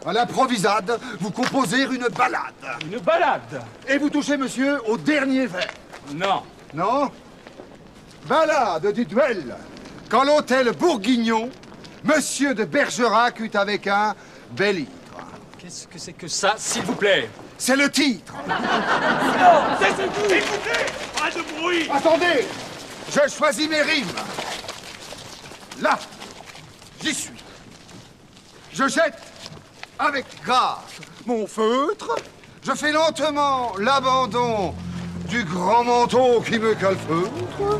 à 0.05 0.13
l'improvisade, 0.13 0.99
vous 1.19 1.31
composer 1.31 1.83
une 1.83 2.07
balade. 2.09 2.53
Une 2.85 2.99
balade 2.99 3.63
Et 3.87 3.97
vous 3.97 4.09
touchez, 4.09 4.37
monsieur, 4.37 4.79
au 4.87 4.97
dernier 4.97 5.47
vers. 5.47 5.67
Non. 6.13 6.43
Non 6.73 7.11
Balade 8.27 8.93
du 8.93 9.05
duel. 9.05 9.55
Quand 10.09 10.23
l'hôtel 10.23 10.71
Bourguignon, 10.71 11.49
monsieur 12.03 12.53
de 12.53 12.63
Bergerac 12.63 13.39
eut 13.39 13.51
avec 13.53 13.87
un 13.87 14.15
bel 14.51 14.79
ivre. 14.79 14.89
Qu'est-ce 15.57 15.87
que 15.87 15.97
c'est 15.99 16.13
que 16.13 16.27
ça, 16.27 16.55
s'il 16.57 16.83
vous 16.83 16.95
plaît? 16.95 17.29
C'est 17.57 17.75
le 17.75 17.89
titre. 17.89 18.33
Non 18.47 19.77
Taisez-vous 19.79 20.33
Écoutez 20.33 20.85
Pas 21.17 21.31
de 21.31 21.61
bruit 21.61 21.89
Attendez 21.93 22.45
Je 23.09 23.29
choisis 23.31 23.69
mes 23.69 23.81
rimes. 23.81 24.07
Là, 25.81 25.97
j'y 27.01 27.13
suis. 27.13 27.43
Je 28.73 28.87
jette 28.87 29.17
avec 29.99 30.25
grâce 30.45 30.79
mon 31.25 31.47
feutre. 31.47 32.15
Je 32.65 32.73
fais 32.73 32.91
lentement 32.91 33.73
l'abandon 33.77 34.73
du 35.29 35.43
grand 35.43 35.83
manteau 35.83 36.41
qui 36.41 36.59
me 36.59 36.73
calfeutre. 36.73 37.79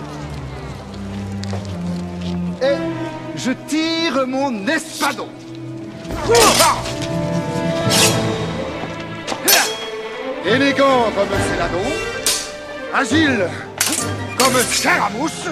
Je 3.36 3.51
tire 3.68 4.28
mon 4.28 4.68
espadon. 4.68 5.28
Ah 6.61 6.78
Élégant 10.45 11.11
comme 11.16 11.30
Céladon, 11.49 11.89
agile 12.93 13.49
comme 14.38 14.61
Scaramouche. 14.61 15.47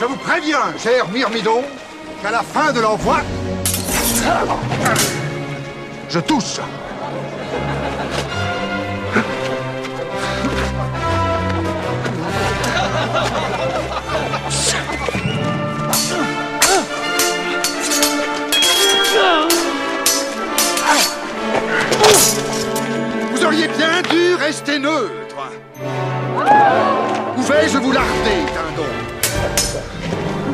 Je 0.00 0.04
vous 0.04 0.16
préviens, 0.16 0.72
cher 0.78 1.08
Myrmidon, 1.08 1.62
qu'à 2.22 2.30
la 2.30 2.42
fin 2.42 2.72
de 2.72 2.80
l'envoi, 2.80 3.18
je 6.08 6.20
touche. 6.20 6.60
Bien 24.02 24.10
dû 24.10 24.34
rester 24.34 24.78
neutre. 24.78 25.36
Où 27.36 27.42
vais-je 27.42 27.78
vous 27.78 27.92
larder, 27.92 28.44
dindon? 28.54 28.90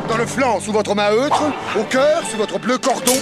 Dans 0.07 0.17
le 0.17 0.25
flanc 0.25 0.59
sous 0.59 0.71
votre 0.71 0.93
maheutre, 0.95 1.43
au 1.77 1.83
cœur 1.83 2.21
sous 2.29 2.37
votre 2.37 2.59
bleu 2.59 2.77
cordon. 2.77 3.15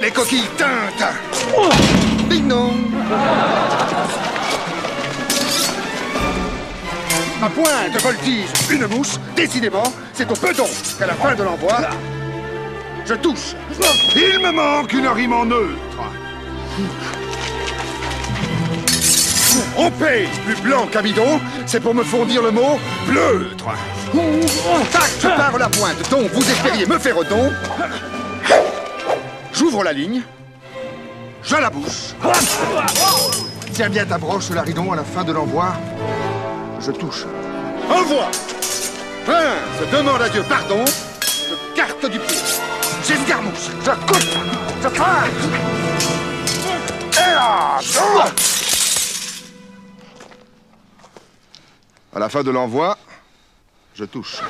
Les 0.00 0.10
coquilles 0.10 0.48
teintes. 0.56 1.14
Ding 2.28 2.48
dong. 2.48 2.72
Ma 7.40 7.48
pointe 7.48 8.02
voltige 8.02 8.48
une 8.70 8.86
mouche. 8.86 9.16
Décidément, 9.36 9.92
c'est 10.12 10.30
au 10.30 10.34
bedon 10.34 10.68
qu'à 10.98 11.06
la 11.06 11.14
fin 11.14 11.34
de 11.34 11.42
l'envoi, 11.42 11.80
je 13.06 13.14
touche. 13.14 13.54
Il 14.14 14.38
me 14.40 14.52
manque 14.52 14.92
une 14.92 15.08
rime 15.08 15.32
en 15.32 15.44
neutre. 15.46 16.19
On 19.82 19.90
paye 19.92 20.28
plus 20.44 20.60
blanc 20.60 20.86
qu'un 20.92 21.00
bidon, 21.00 21.40
c'est 21.64 21.80
pour 21.80 21.94
me 21.94 22.02
fournir 22.04 22.42
le 22.42 22.50
mot 22.50 22.78
bleutre. 23.06 23.64
Tac, 24.92 25.10
je 25.18 25.28
pars 25.28 25.56
la 25.58 25.70
pointe, 25.70 26.10
donc 26.10 26.30
vous 26.32 26.50
espériez 26.50 26.84
me 26.84 26.98
faire 26.98 27.16
don. 27.24 27.50
J'ouvre 29.54 29.82
la 29.82 29.94
ligne, 29.94 30.20
je 31.42 31.56
la 31.56 31.70
bouche. 31.70 32.14
Tiens 33.72 33.88
bien 33.88 34.04
ta 34.04 34.18
broche, 34.18 34.50
Laridon, 34.50 34.92
à 34.92 34.96
la 34.96 35.04
fin 35.04 35.24
de 35.24 35.32
l'envoi. 35.32 35.72
Je 36.78 36.90
touche. 36.90 37.24
Envoie 37.88 38.28
Prince 39.24 39.90
demande 39.90 40.20
à 40.20 40.28
Dieu 40.28 40.44
pardon, 40.46 40.84
je 40.84 41.74
carte 41.74 42.04
du 42.04 42.18
pied. 42.18 42.36
J'escarmouche, 43.08 43.70
je 43.82 43.90
coupe, 43.90 44.28
je. 44.82 44.88
Et 47.16 47.34
là, 47.34 47.78
À 52.12 52.18
la 52.18 52.28
fin 52.28 52.42
de 52.42 52.50
l'envoi, 52.50 52.98
je 53.94 54.04
touche. 54.04 54.40